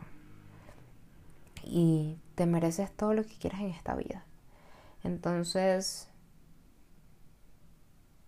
y 1.63 2.19
te 2.35 2.45
mereces 2.45 2.95
todo 2.95 3.15
lo 3.15 3.23
que 3.23 3.35
quieras 3.39 3.61
en 3.61 3.69
esta 3.69 3.95
vida. 3.95 4.23
Entonces, 5.03 6.09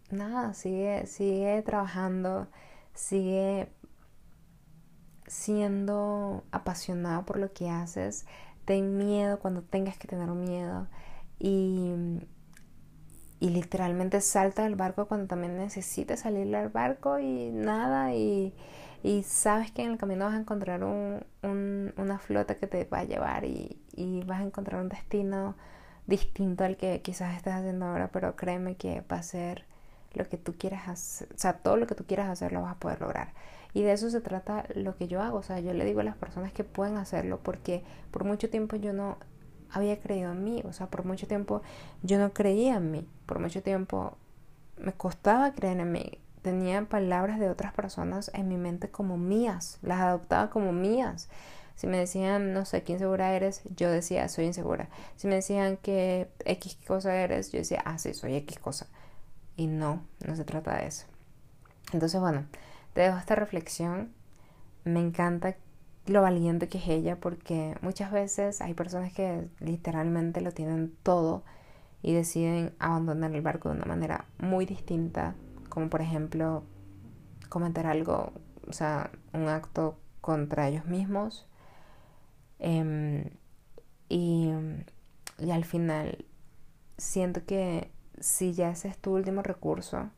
nada, 0.10 0.56
sigue, 0.56 1.06
sigue 1.06 1.62
trabajando, 1.62 2.48
sigue 2.96 3.72
siendo 5.28 6.44
apasionado 6.52 7.28
por 7.28 7.38
lo 7.38 7.54
que 7.54 7.70
haces. 7.70 8.26
Ten 8.66 8.98
miedo 8.98 9.38
cuando 9.38 9.62
tengas 9.62 10.00
que 10.00 10.08
tener 10.08 10.30
miedo 10.30 10.88
y, 11.38 11.92
y 13.44 13.50
literalmente 13.50 14.22
salta 14.22 14.64
del 14.64 14.76
barco 14.76 15.08
cuando 15.08 15.28
también 15.28 15.58
necesites 15.58 16.22
salir 16.22 16.48
del 16.50 16.70
barco 16.70 17.20
y 17.20 17.52
nada 17.52 18.14
y 18.16 18.54
y 19.04 19.24
sabes 19.24 19.72
que 19.72 19.84
en 19.84 19.92
el 19.92 19.98
camino 19.98 20.26
vas 20.26 20.34
a 20.34 20.40
encontrar 20.40 20.84
un, 20.84 21.26
una 21.44 22.20
flota 22.20 22.56
que 22.56 22.68
te 22.68 22.86
va 22.86 23.00
a 23.00 23.04
llevar 23.04 23.44
y, 23.44 23.78
vas 24.26 24.40
a 24.40 24.44
encontrar 24.44 24.82
un 24.82 24.90
destino 24.90 25.56
distinto 26.08 26.64
al 26.64 26.78
que 26.78 27.02
quizás 27.02 27.36
estés 27.36 27.54
haciendo 27.54 27.86
ahora, 27.86 28.10
pero 28.12 28.36
créeme 28.36 28.76
que 28.76 29.02
va 29.12 29.18
a 29.18 29.24
ser 29.24 29.66
lo 30.14 30.28
que 30.30 30.38
tú 30.38 30.54
quieras 30.58 30.88
hacer, 30.88 31.28
o 31.36 31.38
sea, 31.38 31.58
todo 31.58 31.76
lo 31.76 31.86
que 31.86 31.96
tú 31.96 32.06
quieras 32.06 32.30
hacer 32.30 32.54
lo 32.54 32.62
vas 32.62 32.72
a 32.74 32.80
poder 32.80 33.02
lograr. 33.02 33.34
Y 33.74 33.82
de 33.84 33.92
eso 33.92 34.10
se 34.10 34.22
trata 34.22 34.66
lo 34.76 34.96
que 34.96 35.08
yo 35.08 35.22
hago, 35.22 35.40
o 35.40 35.44
sea, 35.44 35.60
yo 35.60 35.74
le 35.74 35.84
digo 35.86 36.00
a 36.00 36.04
las 36.04 36.16
personas 36.16 36.54
que 36.54 36.64
pueden 36.64 36.98
hacerlo 36.98 37.40
porque 37.44 37.84
por 38.12 38.24
mucho 38.24 38.50
tiempo 38.50 38.78
yo 38.78 38.94
no 38.94 39.18
había 39.74 40.00
creído 40.00 40.32
en 40.32 40.44
mí, 40.44 40.62
o 40.66 40.74
sea, 40.74 40.88
por 40.88 41.04
mucho 41.06 41.28
tiempo 41.28 41.62
yo 42.02 42.18
no 42.18 42.34
creía 42.34 42.76
en 42.76 42.92
mí, 42.92 43.08
por 43.26 43.40
mucho 43.40 43.62
tiempo 43.62 44.18
me 44.78 44.94
costaba 44.94 45.54
creer 45.54 45.80
en 45.80 45.92
mí, 45.92 46.20
tenía 46.42 46.86
palabras 46.86 47.40
de 47.40 47.50
otras 47.50 47.74
personas 47.74 48.32
en 48.34 48.48
mi 48.48 48.58
mente 48.58 48.90
como 48.90 49.18
mías, 49.18 49.80
las 49.82 50.00
adoptaba 50.02 50.50
como 50.50 50.72
mías. 50.72 51.30
Si 51.76 51.88
me 51.88 51.98
decían, 51.98 52.54
no 52.54 52.66
sé, 52.66 52.84
¿qué 52.84 52.94
insegura 52.94 53.34
eres? 53.34 53.62
Yo 53.76 53.90
decía, 53.90 54.30
soy 54.30 54.46
insegura. 54.46 54.90
Si 55.16 55.28
me 55.28 55.36
decían 55.36 55.78
que 55.78 56.30
X 56.46 56.78
cosa 56.86 57.16
eres, 57.16 57.52
yo 57.52 57.58
decía, 57.60 57.82
ah, 57.84 57.98
sí, 57.98 58.14
soy 58.14 58.36
X 58.36 58.60
cosa. 58.60 58.88
Y 59.56 59.66
no, 59.66 60.06
no 60.26 60.36
se 60.36 60.44
trata 60.44 60.78
de 60.78 60.86
eso. 60.86 61.08
Entonces, 61.92 62.22
bueno, 62.22 62.46
te 62.94 63.02
dejo 63.02 63.18
esta 63.18 63.34
reflexión. 63.36 64.14
Me 64.84 65.00
encanta 65.00 65.56
lo 66.06 66.22
valiente 66.22 66.68
que 66.68 66.78
es 66.78 66.88
ella 66.88 67.20
porque 67.20 67.76
muchas 67.82 68.12
veces 68.12 68.62
hay 68.62 68.74
personas 68.74 69.14
que 69.14 69.48
literalmente 69.60 70.42
lo 70.42 70.52
tienen 70.52 70.94
todo 71.04 71.44
y 72.02 72.14
deciden 72.14 72.74
abandonar 72.80 73.34
el 73.34 73.42
barco 73.42 73.70
de 73.70 73.76
una 73.76 73.86
manera 73.86 74.26
muy 74.38 74.66
distinta 74.66 75.36
como 75.70 75.90
por 75.90 76.02
ejemplo 76.02 76.64
cometer 77.50 77.86
algo, 77.86 78.34
o 78.68 78.74
sea, 78.74 79.12
un 79.32 79.48
acto 79.48 79.98
contra 80.22 80.68
ellos 80.68 80.86
mismos. 80.86 81.48
Em, 82.60 83.30
y, 84.10 84.52
y 85.38 85.52
al 85.52 85.66
final 85.66 86.26
siento 86.98 87.46
que 87.46 87.92
si 88.20 88.54
ya 88.54 88.72
ese 88.72 88.88
es 88.88 88.98
tu 88.98 89.14
último 89.16 89.44
recurso, 89.44 90.10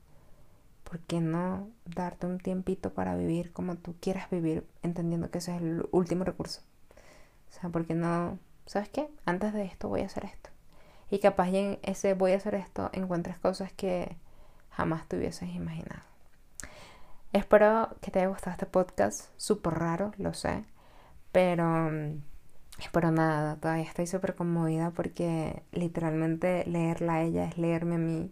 ¿por 0.86 1.00
qué 1.00 1.20
no 1.20 1.68
darte 1.86 2.26
un 2.28 2.40
tiempito 2.40 2.94
para 2.94 3.16
vivir 3.18 3.52
como 3.52 3.76
tú 3.76 3.96
quieras 4.00 4.30
vivir, 4.30 4.66
entendiendo 4.84 5.30
que 5.30 5.40
ese 5.40 5.56
es 5.56 5.62
el 5.62 5.86
último 5.92 6.24
recurso? 6.24 6.62
O 7.50 7.60
sea, 7.60 7.70
¿por 7.70 7.86
qué 7.86 7.96
no? 7.96 8.40
¿Sabes 8.66 8.90
qué? 8.90 9.10
Antes 9.26 9.54
de 9.54 9.66
esto 9.66 9.90
voy 9.90 10.02
a 10.02 10.06
hacer 10.06 10.26
esto. 10.26 10.50
y 11.10 11.20
capaz 11.20 11.50
en 11.50 11.80
ese 11.84 12.14
voy 12.14 12.32
a 12.34 12.38
hacer 12.38 12.56
esto 12.56 12.90
encuentres 12.94 13.38
cosas 13.40 13.72
que 13.74 14.18
jamás 14.72 15.08
te 15.08 15.18
hubieses 15.18 15.50
imaginado. 15.54 16.02
Espero 17.34 17.90
que 18.02 18.12
te 18.12 18.20
haya 18.20 18.30
gustado 18.30 18.52
este 18.54 18.66
podcast, 18.66 19.30
súper 19.38 19.74
raro, 19.74 20.14
lo 20.18 20.34
sé, 20.34 20.64
pero, 21.32 21.90
pero 22.94 23.12
nada, 23.12 23.58
todavía 23.58 23.84
estoy 23.84 24.08
súper 24.08 24.36
conmovida 24.36 24.92
porque 24.92 25.64
literalmente 25.74 26.64
leerla 26.66 27.16
a 27.16 27.22
ella 27.24 27.46
es 27.46 27.58
leerme 27.58 27.96
a 27.96 27.98
mí, 28.00 28.32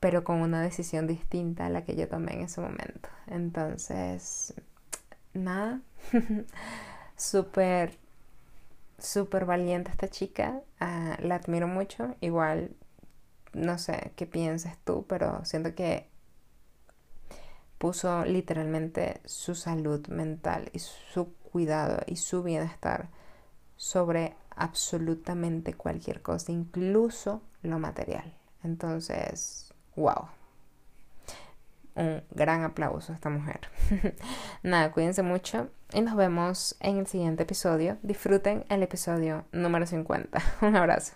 pero 0.00 0.24
con 0.24 0.40
una 0.40 0.62
decisión 0.62 1.06
distinta 1.06 1.66
a 1.66 1.70
la 1.70 1.84
que 1.84 1.96
yo 1.96 2.08
tomé 2.08 2.34
en 2.34 2.42
ese 2.42 2.60
momento. 2.60 3.08
Entonces, 3.26 4.54
nada, 5.34 5.80
súper, 7.16 7.98
súper 8.98 9.44
valiente 9.46 9.90
esta 9.90 10.08
chica, 10.08 10.60
ah, 10.80 11.16
la 11.20 11.36
admiro 11.36 11.68
mucho, 11.68 12.14
igual 12.20 12.70
no 13.52 13.78
sé 13.78 14.12
qué 14.16 14.26
pienses 14.26 14.76
tú, 14.84 15.06
pero 15.08 15.44
siento 15.44 15.74
que 15.74 16.08
puso 17.78 18.24
literalmente 18.24 19.20
su 19.24 19.54
salud 19.54 20.06
mental 20.08 20.70
y 20.72 20.78
su 20.78 21.32
cuidado 21.52 22.00
y 22.06 22.16
su 22.16 22.42
bienestar 22.42 23.08
sobre 23.76 24.34
absolutamente 24.50 25.74
cualquier 25.74 26.22
cosa, 26.22 26.52
incluso 26.52 27.42
lo 27.62 27.78
material. 27.78 28.34
Entonces, 28.62 29.65
wow. 29.96 30.28
Un 31.94 32.22
gran 32.30 32.62
aplauso 32.62 33.12
a 33.12 33.14
esta 33.14 33.30
mujer. 33.30 33.60
Nada, 34.62 34.92
cuídense 34.92 35.22
mucho 35.22 35.70
y 35.92 36.02
nos 36.02 36.14
vemos 36.14 36.76
en 36.80 36.98
el 36.98 37.06
siguiente 37.06 37.44
episodio. 37.44 37.96
Disfruten 38.02 38.64
el 38.68 38.82
episodio 38.82 39.44
número 39.52 39.86
50. 39.86 40.42
Un 40.60 40.76
abrazo. 40.76 41.14